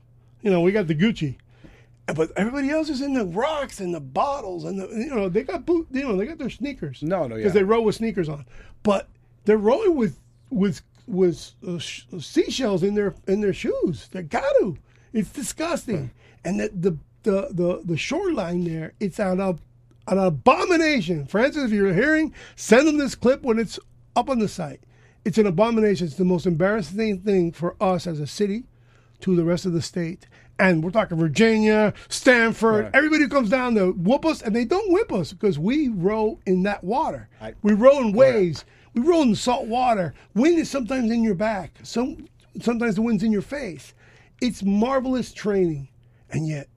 [0.42, 1.36] You know, we got the Gucci.
[2.14, 5.42] But everybody else is in the rocks and the bottles and the you know they
[5.42, 7.40] got boot you know they got their sneakers No, no, yeah.
[7.42, 8.46] because they row with sneakers on,
[8.84, 9.08] but
[9.44, 10.20] they're rowing with
[10.50, 14.08] with with uh, sh- seashells in their in their shoes.
[14.12, 14.76] They got to.
[15.12, 16.10] It's disgusting.
[16.44, 19.60] And the the the the, the shoreline there, it's an ab-
[20.06, 21.26] an abomination.
[21.26, 23.80] Francis, if you're hearing, send them this clip when it's
[24.14, 24.80] up on the site.
[25.26, 26.06] It's an abomination.
[26.06, 28.62] It's the most embarrassing thing for us as a city
[29.20, 30.28] to the rest of the state.
[30.56, 32.94] And we're talking Virginia, Stanford, Right.
[32.94, 36.38] everybody who comes down to whoop us, and they don't whip us because we row
[36.46, 37.28] in that water.
[37.40, 38.64] I- we row in waves.
[38.94, 40.14] We roll in salt water.
[40.34, 41.72] Wind is sometimes in your back.
[41.82, 42.28] Some
[42.62, 43.94] sometimes the wind's in your face.
[44.40, 45.88] It's marvelous training,
[46.30, 46.68] and yet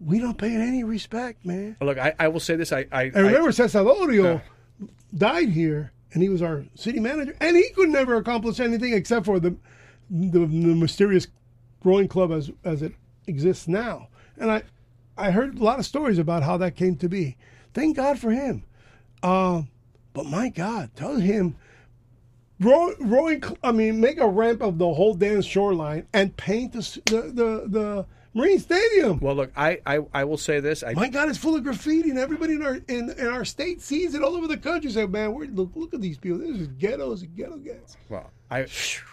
[0.00, 1.76] we don't pay it any respect, man.
[1.80, 2.72] Look, I, I will say this.
[2.72, 4.40] I, I, And remember, Cesar Odio
[5.14, 9.26] died here, and he was our city manager, and he could never accomplish anything except
[9.26, 9.56] for the
[10.10, 11.26] the, the mysterious
[11.84, 12.94] rowing club as as it
[13.26, 14.08] exists now.
[14.36, 14.62] And I
[15.16, 17.36] I heard a lot of stories about how that came to be.
[17.74, 18.64] Thank God for him.
[19.22, 19.62] Uh,
[20.12, 21.56] but my God, tell him
[22.60, 23.42] row, rowing.
[23.62, 27.64] I mean, make a ramp of the whole damn shoreline and paint the the the,
[27.68, 28.06] the
[28.38, 29.18] Marine Stadium.
[29.20, 30.82] well, look, I, I, I will say this.
[30.82, 33.82] I, My God, it's full of graffiti, and everybody in our in, in our state
[33.82, 34.90] sees it all over the country.
[34.90, 36.38] Say, man, we're, look look at these people.
[36.38, 37.96] This is ghettos, and ghetto guys.
[38.08, 38.66] Well, I,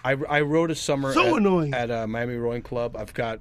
[0.04, 1.74] I, I rowed a summer So at, annoying.
[1.74, 2.96] at uh, Miami Rowing Club.
[2.96, 3.40] I've got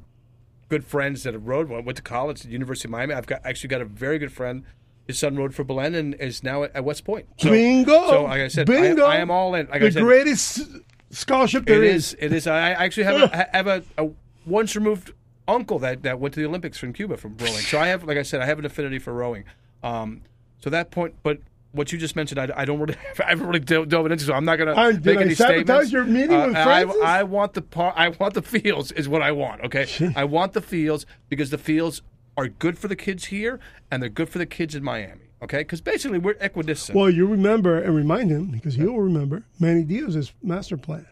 [0.69, 1.69] good friends that have rowed.
[1.69, 3.15] Went went to college at the University of Miami.
[3.15, 4.65] I've got actually got a very good friend.
[5.07, 7.27] His son rowed for Belen and is now at, at West Point.
[7.37, 8.09] So, Bingo.
[8.09, 9.05] So, like I said, I- Bingo.
[9.05, 9.69] I, am all in.
[9.69, 10.67] Like the I said, greatest
[11.11, 12.15] scholarship there it is.
[12.15, 12.17] is.
[12.21, 12.47] It is.
[12.47, 14.09] I I actually have a, I have a, a
[14.47, 15.13] once removed
[15.47, 17.53] uncle that, that went to the Olympics from Cuba from rowing.
[17.55, 19.45] So I have, like I said, I have an affinity for rowing.
[19.83, 20.23] Um,
[20.63, 21.39] so that point, but
[21.73, 24.25] what you just mentioned, I, I don't really, I haven't really dove, into.
[24.25, 25.93] So I'm not going Uh, to make I any sabotage statements.
[25.93, 26.83] your meeting with and I,
[27.21, 29.63] I want the par, I want the fields is what I want.
[29.65, 32.01] Okay, I want the fields because the fields
[32.37, 35.21] are good for the kids here and they're good for the kids in Miami.
[35.43, 36.97] Okay, because basically we're equidistant.
[36.97, 41.07] Well, you remember and remind him because he'll remember Manny Diaz's master plan,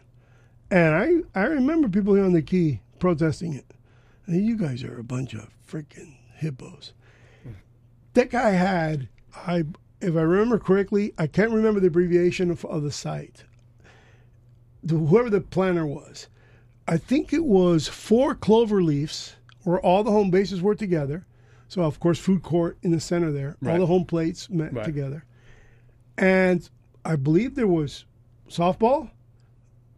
[0.71, 0.95] and
[1.35, 3.65] I I remember people here on the key protesting it.
[4.27, 6.93] You guys are a bunch of freaking hippos.
[8.13, 9.65] That guy had I
[9.99, 13.45] if I remember correctly, I can't remember the abbreviation of, of the site.
[14.83, 16.27] The, whoever the planner was,
[16.87, 21.25] I think it was four clover leaves where all the home bases were together.
[21.69, 24.85] So of course, food court in the center there, all the home plates met Right.
[24.85, 25.23] together,
[26.17, 26.69] and
[27.05, 28.05] I believe there was
[28.49, 29.09] softball,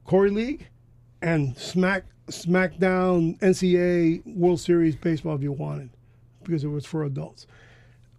[0.08, 0.68] Khoury League,
[1.22, 5.90] and Smack SmackDown NCAA World Series baseball if you wanted,
[6.44, 7.46] because it was for adults.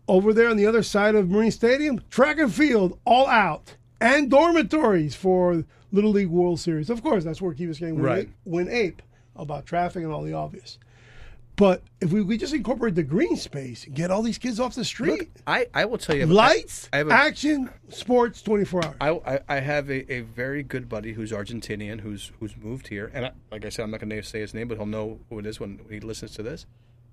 [0.09, 4.31] over there on the other side of Marine Stadium, track and field all out, and
[4.31, 6.91] dormitories for Little League World Series.
[6.91, 8.19] Of course, that's where Key Biscayne went, Right.
[8.29, 9.03] ape, went ape
[9.35, 10.79] about traffic and all the obvious.
[11.57, 14.85] But if we, we just incorporate the green space, get all these kids off the
[14.85, 18.97] street, I, I will tell you, lights, I have a- action, sports, twenty four hours.
[19.01, 23.11] I, I, I have a, a very good buddy who's Argentinian who's who's moved here,
[23.15, 25.19] and I, like I said, I'm not going to say his name, but he'll know
[25.31, 26.67] who it is when he listens to this.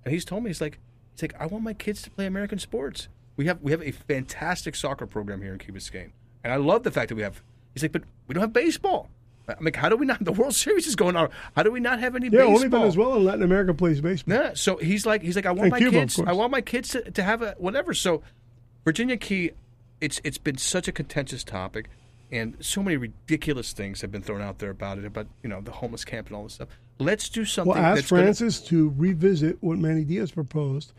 [0.04, 0.78] And he's told me he's like,
[1.14, 3.08] he's like, I want my kids to play American sports.
[3.36, 6.10] We have we have a fantastic soccer program here in Key Biscayne,
[6.44, 7.42] and I love the fact that we have.
[7.72, 9.08] He's like, but we don't have baseball.
[9.48, 10.24] I'm like, how do we not?
[10.24, 11.28] The World Series is going on.
[11.54, 12.54] How do we not have any yeah, baseball?
[12.54, 14.34] only Venezuela and Latin America plays baseball.
[14.34, 16.20] Yeah, so he's like he's like I want And my Cuba, kids.
[16.26, 17.92] I want my kids to, to have a whatever.
[17.94, 18.22] So
[18.84, 19.50] Virginia Key,
[20.00, 21.88] it's it's been such a contentious topic,
[22.32, 25.60] and so many ridiculous things have been thrown out there about it, about you know
[25.60, 26.68] the homeless camp and all this stuff.
[26.98, 27.74] Let's do something.
[27.74, 30.92] Well, ask that's gonna- Francis to revisit what Manny Diaz proposed.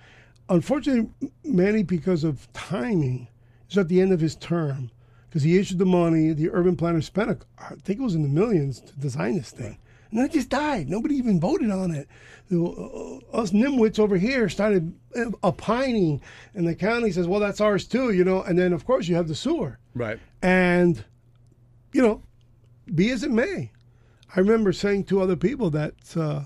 [0.49, 1.09] Unfortunately,
[1.43, 3.27] Manny, because of timing,
[3.71, 4.91] is at the end of his term
[5.35, 6.31] because he issued the money.
[6.31, 9.51] The urban planner spent, a, I think it was in the millions to design this
[9.51, 9.77] thing,
[10.09, 10.89] and then it just died.
[10.89, 12.07] Nobody even voted on it.
[12.49, 16.21] Uh, us nimwits over here started uh, opining,
[16.53, 18.43] and the county says, "Well, that's ours too," you know.
[18.43, 19.77] And then, of course, you have the sewer.
[19.93, 20.19] right.
[20.41, 21.03] And,
[21.91, 22.21] you know,
[22.93, 23.71] be as it may.
[24.37, 26.45] I remember saying to other people that uh,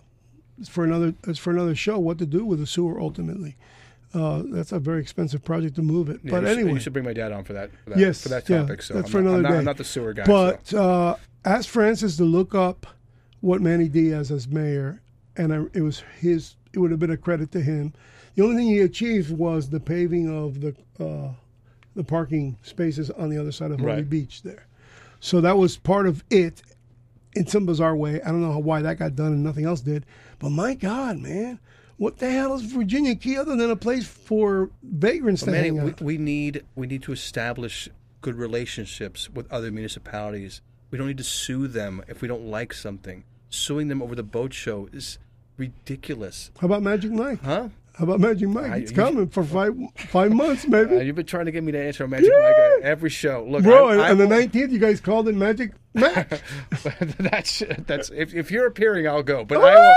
[0.60, 3.56] it's for another it's for another show what to do with the sewer ultimately.
[4.14, 6.20] Uh, that's a very expensive project to move it.
[6.24, 7.70] Yeah, but you should- anyway, you should bring my dad on for that.
[7.84, 8.82] For that yes, for that yeah, topic.
[8.82, 9.58] so that's I'm for not, another I'm not, day.
[9.60, 10.26] I'm not the sewer guy.
[10.26, 10.82] But so.
[10.84, 12.88] uh, ask Francis to look up
[13.42, 15.02] what Manny Diaz as mayor,
[15.38, 16.56] and I, it was his.
[16.74, 17.94] It would have been a credit to him.
[18.36, 21.34] The only thing he achieved was the paving of the uh,
[21.96, 24.10] the parking spaces on the other side of Holly Right.
[24.10, 24.66] Beach there.
[25.20, 26.62] So that was part of it
[27.36, 28.22] in some bizarre way.
[28.22, 30.06] I don't know how, why that got done and nothing else did.
[30.40, 31.60] But my God, man,
[32.00, 35.84] what the hell is Virginia Key other than a place for vagrants to Manny, hang
[35.84, 36.02] we, out?
[36.02, 37.88] we need we need to establish
[38.22, 40.62] good relationships with other municipalities.
[40.92, 43.24] We don't need to sue them if we don't like something.
[43.52, 45.20] Suing them over the boat show is
[45.58, 47.42] ridiculous, How about Magic Mike?
[47.44, 47.70] huh?
[47.96, 48.72] How about Magic Mike?
[48.72, 49.76] I- it's you- coming for five
[50.08, 50.96] five months, maybe.
[50.98, 53.46] Uh, you've been trying to get me to answer Magic Mike uh, every show.
[53.48, 56.42] Look, Bro, I, and the nineteenth, you guys called it Magic Mac.
[57.20, 59.44] that's that's if, if you're appearing, I'll go.
[59.44, 59.96] But I will.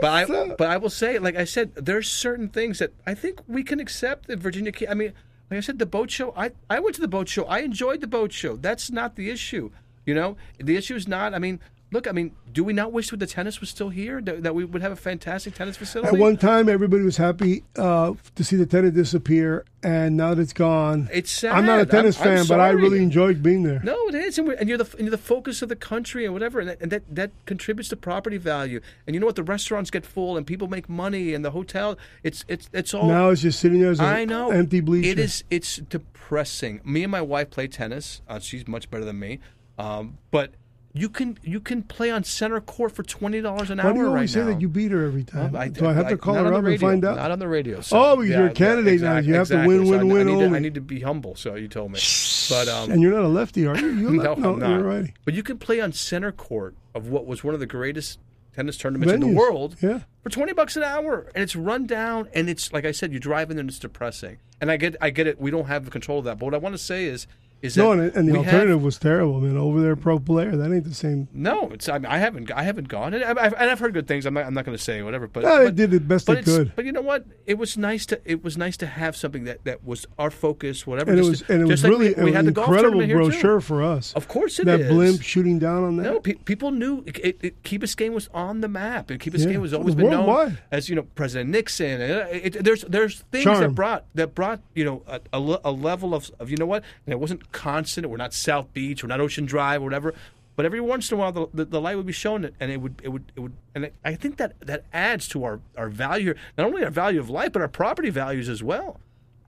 [0.00, 0.58] But I, up?
[0.58, 3.80] but I will say, like I said, there's certain things that I think we can
[3.80, 4.72] accept that Virginia.
[4.88, 5.12] I mean,
[5.50, 6.32] like I said, the boat show.
[6.36, 7.44] I I went to the boat show.
[7.44, 8.56] I enjoyed the boat show.
[8.56, 9.70] That's not the issue.
[10.06, 11.34] You know, the issue is not.
[11.34, 11.60] I mean,
[11.90, 12.06] look.
[12.06, 14.20] I mean, do we not wish that the tennis was still here?
[14.20, 16.08] That, that we would have a fantastic tennis facility.
[16.14, 20.42] At one time, everybody was happy uh, to see the tennis disappear, and now that
[20.42, 21.52] it's gone, It's sad.
[21.52, 23.80] I'm not a tennis I'm- I'm fan, but I really enjoyed being there.
[23.84, 26.24] No, it is, and, we're, and you're the and you're the focus of the country
[26.24, 28.80] and whatever, and that, and that that contributes to property value.
[29.06, 29.36] And you know what?
[29.36, 31.96] The restaurants get full, and people make money, and the hotel.
[32.22, 33.06] It's it's it's all.
[33.06, 34.50] Now it's just sitting there as an I know.
[34.50, 35.08] empty bleacher.
[35.10, 35.44] It is.
[35.50, 36.80] It's depressing.
[36.84, 38.20] Me and my wife play tennis.
[38.28, 39.38] Uh, she's much better than me,
[39.78, 40.52] um, but
[40.94, 43.98] you can you can play on center court for twenty dollars an Why hour do
[44.00, 44.46] you always right say now.
[44.46, 45.54] that you beat her every time?
[45.54, 47.16] I, Do I have to call her up and find out?
[47.16, 47.80] Not on the radio.
[47.92, 49.18] Oh, because you're a candidate now.
[49.18, 50.56] You have to win, So I- win, I win need to- only.
[50.56, 51.36] I need to be humble.
[51.36, 52.00] So you told me,
[52.48, 53.88] but um, and you're not a lefty, are you?
[53.98, 54.70] You're no, no, I'm not.
[54.70, 55.14] you're righty.
[55.24, 58.18] But you can play on center court of what was one of the greatest
[58.54, 60.00] tennis tournaments in the world yeah.
[60.22, 63.20] for 20 bucks an hour and it's run down and it's like I said you
[63.20, 64.38] drive in and it's depressing.
[64.60, 66.38] And I get I get it we don't have the control of that.
[66.40, 67.26] But what I want to say is
[67.62, 69.56] is No, and, and the we have- alternative was terrible, man.
[69.56, 70.54] Over there, pro player.
[70.56, 71.28] That ain't the same.
[71.32, 74.06] no, it's I, mean, I haven't I haven't gone and I've, and I've heard good
[74.06, 74.26] things.
[74.26, 76.26] I'm not I'm not going to say whatever, but, No, they but did the best
[76.26, 76.72] they could.
[76.76, 77.24] But you know what?
[77.46, 80.86] It was nice to it was nice to have something that, that was our focus.
[80.86, 81.10] Whatever.
[81.10, 82.68] And it was to- and it was like really we, we an had the golf
[82.68, 83.28] incredible here, too.
[83.30, 84.12] brochure for us.
[84.14, 84.90] Of course it that is.
[84.90, 86.02] blimp shooting down on that.
[86.04, 89.30] No, pe- people knew it, it, it, Key Biscayne was on the map, and Key
[89.30, 92.00] Biscayne Yeah, was always been known as you know President Nixon.
[92.00, 95.72] And uh, it, there's there's things that brought that brought you know a, a, a
[95.72, 98.08] level of, of you know what, and it wasn't constant.
[98.08, 100.14] We're not South Beach, we're not Ocean Drive, or whatever.
[100.56, 102.80] But every once in a while, the, the, the light would be shown, and it
[102.80, 105.88] would it would it would, and I- I think that that adds to our our
[105.88, 108.98] value, not only our value of life, but our property values as well.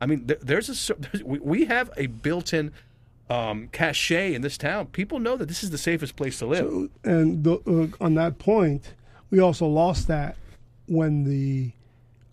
[0.01, 2.71] I mean, there, there's a there's, we, we have a built-in
[3.29, 4.87] um, cachet in this town.
[4.87, 6.91] People know that this is the safest place to live.
[7.05, 7.55] and the,
[8.01, 8.95] uh, on that point,
[9.31, 10.37] we also lost that
[10.87, 11.73] when the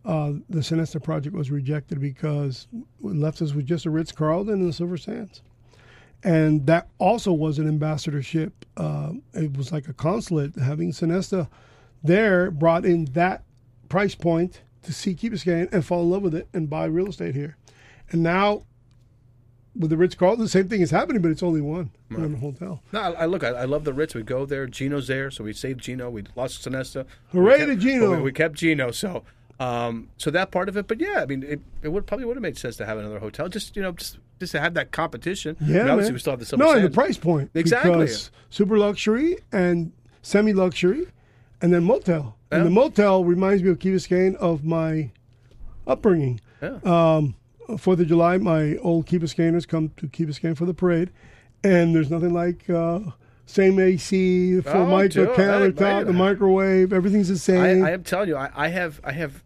[0.06, 2.68] uh, the Sonesta project was rejected because
[3.02, 5.42] left us with just a Ritz Carlton and the Silver Sands,
[6.24, 8.66] and that also was an ambassadorship.
[8.76, 11.48] Uh, it was like a consulate having Sonesta
[12.04, 13.44] there brought in that
[13.90, 17.08] price point to see Key Biscayne and fall in love with it and buy real
[17.08, 17.58] estate here,
[18.12, 18.64] and now.
[19.80, 22.82] With the Ritz Carlton, the same thing is happening, but it's only one, one hotel.
[22.92, 23.44] No, I, I look.
[23.44, 24.16] I, I love the Ritz.
[24.16, 24.66] We go there.
[24.66, 26.10] Gino's there, so we saved Gino.
[26.10, 27.06] We lost Sonesta.
[27.32, 28.16] Hooray kept, to Gino.
[28.16, 28.90] We, we kept Gino.
[28.90, 29.24] So
[29.60, 32.36] Um, so that part of it, but yeah, I mean, it, it would probably would
[32.36, 33.50] have made sense to have another hotel.
[33.50, 35.56] Just you know, just just to have that competition.
[35.60, 36.14] I mean, Yeah, obviously man.
[36.14, 38.08] we still have the Silver no, and the price point Exactly.
[38.50, 41.08] super luxury and semi luxury,
[41.62, 42.38] and then motel.
[42.52, 42.58] Yeah.
[42.60, 45.12] And the motel reminds me of Key Biscayne of my
[45.86, 46.40] upbringing.
[46.62, 46.80] Yeah.
[46.84, 47.36] Um,
[47.78, 51.10] Fourth of July, my old Key Biscayners come to Key Biscayne for the parade,
[51.66, 53.00] and there's nothing like uh,
[53.46, 57.84] same AC, the full Oh, mic, the dude, hey, countertop, the microwave, everything's the same.
[57.84, 59.44] I am telling you, I, I have I have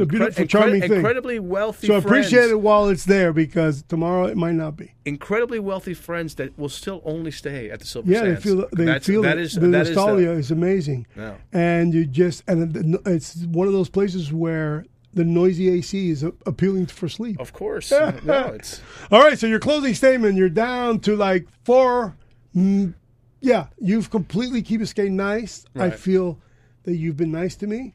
[0.00, 0.92] a beautiful, charming thing.
[0.94, 4.92] incredibly wealthy so friends, appreciate it while it's there because tomorrow it might not be.
[5.04, 8.42] incredibly wealthy friends that will still only stay at the Silver Yeah, they Sands.
[8.44, 11.06] feel they That's- feel that the that is the- nostalgia is amazing.
[11.16, 11.34] Yeah.
[11.52, 16.86] and you just and it's one of those places where the noisy AC is appealing
[16.86, 17.40] for sleep.
[17.40, 17.90] Of course,
[18.24, 18.80] no, it's
[19.10, 22.16] All right, so your closing statement, you're down to like four.
[22.56, 22.94] Mm,
[23.40, 25.64] yeah, you've completely keep Biscayne nice.
[25.74, 26.38] I feel
[26.84, 27.94] that you've been nice to me.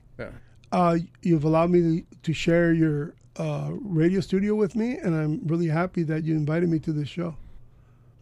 [0.75, 5.69] Uh, you've allowed me to, share your uh, radio studio with me, and I'm really
[5.69, 7.37] happy that you invited me to this show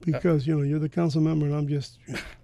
[0.01, 1.97] because you know you're the council member and I'm just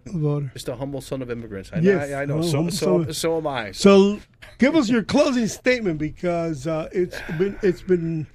[0.08, 0.50] a voter.
[0.54, 1.70] just a humble son of immigrants.
[1.72, 2.38] I, Yes, I, I know.
[2.38, 3.72] well, so humble so so am I.
[3.72, 4.22] So, So,
[4.58, 8.26] give us your closing statement because uh, it's been it's been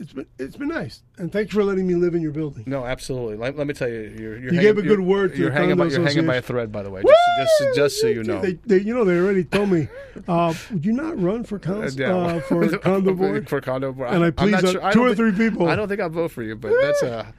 [0.00, 2.64] it's been it's been nice, and thank you for letting me live in your building.
[2.66, 3.36] no, absolutely.
[3.36, 5.38] Let, let me tell you, you're, you're You hanging, gave a you're- good word to
[5.38, 7.02] You're hanging by, you're hanging by a thread, by the way.
[7.02, 8.40] Just just, just so you know.
[8.40, 9.88] They, they, you know, they already told me,
[10.26, 12.16] uh, would you not run for council Yeah.
[12.16, 13.48] uh, for condo board?
[13.48, 14.10] for condo board.
[14.12, 15.68] And I please uh, sure- I two or think- three people.
[15.68, 17.30] I don't think I'll vote for you, but that's uh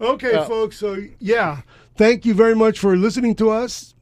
[0.00, 0.76] Okay, Uh, folks.
[0.76, 1.62] So yeah,
[1.96, 3.94] thank you very much for listening to us.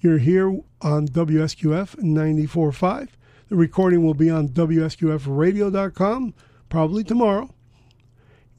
[0.00, 0.48] You're here
[0.80, 3.08] on WSQF 94.5.
[3.48, 6.34] The recording will be on WSQFradio.com
[6.68, 7.52] probably tomorrow,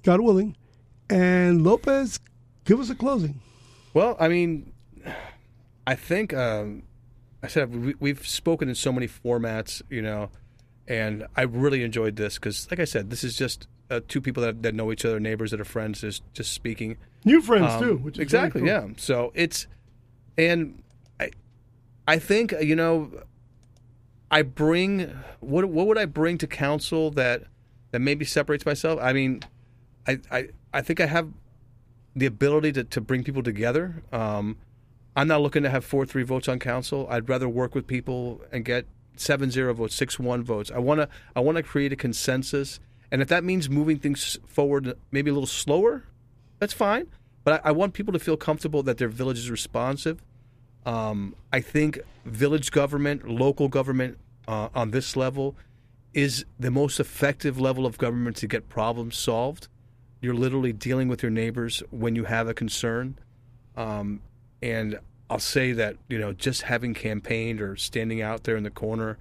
[0.03, 0.55] God willing.
[1.09, 2.19] And Lopez,
[2.65, 3.41] give us a closing.
[3.93, 4.71] Well, I mean,
[5.87, 6.83] I think um,
[7.41, 10.29] I said we, we've spoken in so many formats, you know,
[10.87, 14.43] and I really enjoyed this because, like I said, this is just uh, two people
[14.43, 16.97] that, that know each other, neighbors that are friends, just just speaking.
[17.25, 18.89] New friends Um, too, which is exactly, very cool.
[18.89, 18.93] yeah.
[18.97, 19.65] So it's,
[20.37, 20.81] and
[21.19, 21.31] I,
[22.07, 23.11] I think you know,
[24.29, 27.43] I bring what what would I bring to council that
[27.91, 28.99] that maybe separates myself?
[29.01, 29.41] I mean,
[30.07, 31.29] I I, I think I have
[32.15, 34.03] the ability to, to bring people together.
[34.11, 34.57] Um,
[35.15, 37.07] I'm not looking to have four three votes on council.
[37.09, 38.85] I'd rather work with people and get
[39.15, 40.71] seven zero votes, six one votes.
[40.73, 42.79] I want to I want to create a consensus,
[43.11, 46.05] and if that means moving things forward maybe a little slower,
[46.59, 47.07] that's fine.
[47.43, 50.21] But I, I want people to feel comfortable that their village is responsive.
[50.85, 54.17] Um, I think village government, local government
[54.47, 55.55] uh, on this level
[56.13, 59.67] is the most effective level of government to get problems solved.
[60.21, 63.17] You're literally dealing with your neighbors when you have a concern.
[63.77, 64.21] Um,
[64.61, 64.99] and
[65.29, 69.17] I'll say that, you know, just having campaigned or standing out there in the corner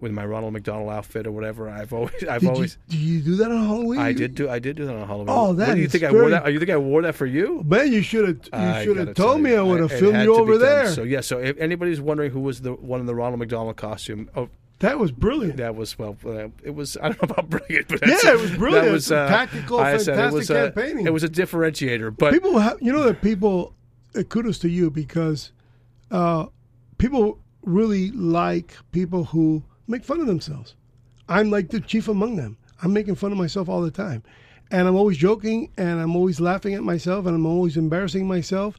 [0.00, 3.20] with my Ronald McDonald outfit or whatever, I've always, I've Did you, always, do you
[3.20, 4.00] do that on Halloween?
[4.00, 5.28] I did do, I did do that on Halloween.
[5.28, 6.50] Oh, that what, do you think I wore that?
[6.50, 7.62] You think I wore that for you?
[7.66, 10.52] Man, you should have you should have told me I would have filmed you over
[10.52, 10.60] done.
[10.60, 10.88] there.
[10.88, 14.30] So yeah, so if anybody's wondering who was the one in the Ronald McDonald costume,
[14.34, 14.48] oh,
[14.80, 15.56] that was brilliant.
[15.58, 18.50] that was well, uh, it was I don't know about brilliant, but Yeah, it was
[18.56, 18.86] brilliant.
[18.86, 21.06] That was uh, Tactical, said it was, fantastic uh, campaigning.
[21.06, 23.74] It was a differentiator, but people have, you know that people
[24.16, 25.52] uh, kudos to you because
[26.10, 26.46] uh,
[26.98, 30.74] people really like people who make fun of themselves
[31.28, 34.22] i'm like the chief among them i'm making fun of myself all the time
[34.70, 38.78] and i'm always joking and i'm always laughing at myself and i'm always embarrassing myself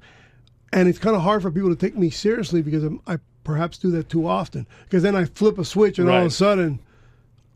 [0.73, 3.77] and it's kind of hard for people to take me seriously because I'm, i perhaps
[3.77, 4.67] do that too often.
[4.83, 6.79] Because then i flip a switch and all of a sudden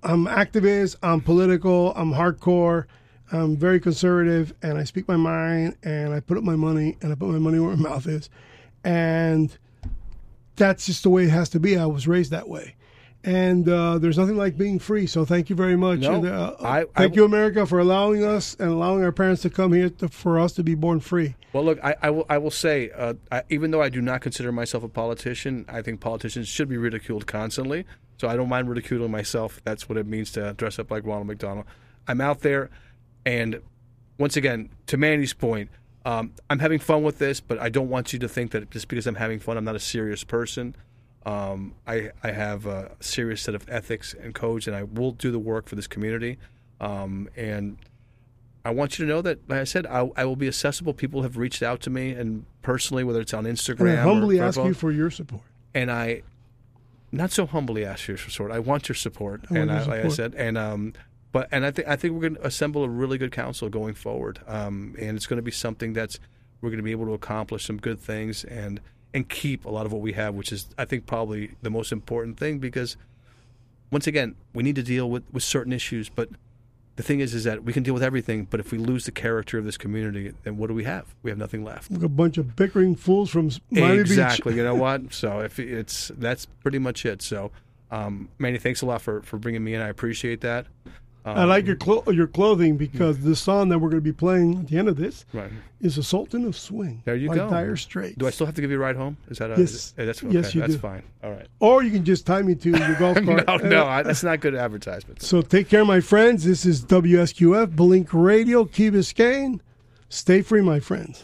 [0.06, 2.86] I'm activist, I'm political, I'm hardcore,
[3.32, 7.12] I'm very conservative, and I speak my mind, and I put up my money, and
[7.12, 8.30] I put my money where my mouth is,
[8.84, 9.58] and
[10.56, 11.76] that's just the way it has to be.
[11.76, 12.76] I was raised that way,
[13.26, 15.08] and uh, there's nothing like being free.
[15.08, 16.00] So thank you very much.
[16.00, 19.42] No, And, uh, I- I- thank you, America, for allowing us and allowing our parents
[19.42, 21.36] to come here to, for us to be born free.
[21.52, 22.26] Well, look, I, I will.
[22.30, 25.82] I will say, uh, I, even though I do not consider myself a politician, I
[25.82, 27.86] think politicians should be ridiculed constantly.
[28.18, 29.60] So I don't mind ridiculing myself.
[29.66, 31.66] That's what it means to dress up like Ronald McDonald.
[32.08, 32.70] I'm out there,
[33.26, 33.60] and
[34.18, 35.70] once again, to Manny's point,
[36.06, 38.88] um, I'm having fun with this, but I don't want you to think that just
[38.88, 40.76] because I'm having fun, I'm not a serious person.
[41.26, 45.32] Um, I I have a serious set of ethics and codes, and I will do
[45.32, 46.38] the work for this community.
[46.80, 47.78] Um, and
[48.64, 50.94] I want you to know that, like I said, I, I will be accessible.
[50.94, 54.40] People have reached out to me, and personally, whether it's on Instagram, And I humbly
[54.40, 55.44] ask you for your support.
[55.74, 56.22] and I
[57.12, 58.52] not so humbly ask you for support.
[58.52, 60.14] I want your support, I want and your I, like I support.
[60.14, 60.94] said, and um,
[61.32, 63.94] but and I think I think we're going to assemble a really good council going
[63.94, 66.20] forward, um, and it's going to be something that's
[66.62, 68.80] we're going to be able to accomplish some good things and
[69.16, 71.92] and keep a lot of what we have, which is I think probably the most
[71.94, 72.98] important thing because
[73.90, 76.30] once again, we need to deal with, with certain issues, but
[76.98, 79.12] the thing is, is that we can deal with everything, but if we lose the
[79.12, 81.16] character of this community, then what do we have?
[81.24, 81.90] We have nothing left.
[81.92, 84.52] Like a bunch of bickering fools from Miami exactly.
[84.52, 84.58] Beach.
[84.58, 85.14] you know what?
[85.14, 87.22] So if it's that's pretty much it.
[87.22, 87.52] So,
[87.92, 89.82] um, Manny, thanks a lot for for bringing me in.
[89.82, 90.68] I appreciate that.
[91.28, 94.14] Um, I like your clo- your clothing because the song that we're going to be
[94.14, 95.50] playing at the end of this Right.
[95.82, 97.50] is "The Sultan of Swing" There you go.
[97.50, 98.16] Dire Straits.
[98.18, 99.18] Do I still have to give you a ride home?
[99.30, 99.72] Is that a, Yes.
[99.74, 100.32] is- that's okay.
[100.34, 100.80] Yes, you that's do.
[100.80, 101.02] fine.
[101.24, 101.48] All right.
[101.60, 103.48] Or you can just tie me to your golf cart.
[103.48, 105.24] no, no, I, that's not good advertisement.
[105.24, 106.44] So take care, my friends.
[106.46, 109.62] This is WSQF Blink Radio, Key Biscayne.
[110.10, 111.24] Stay free, my friends.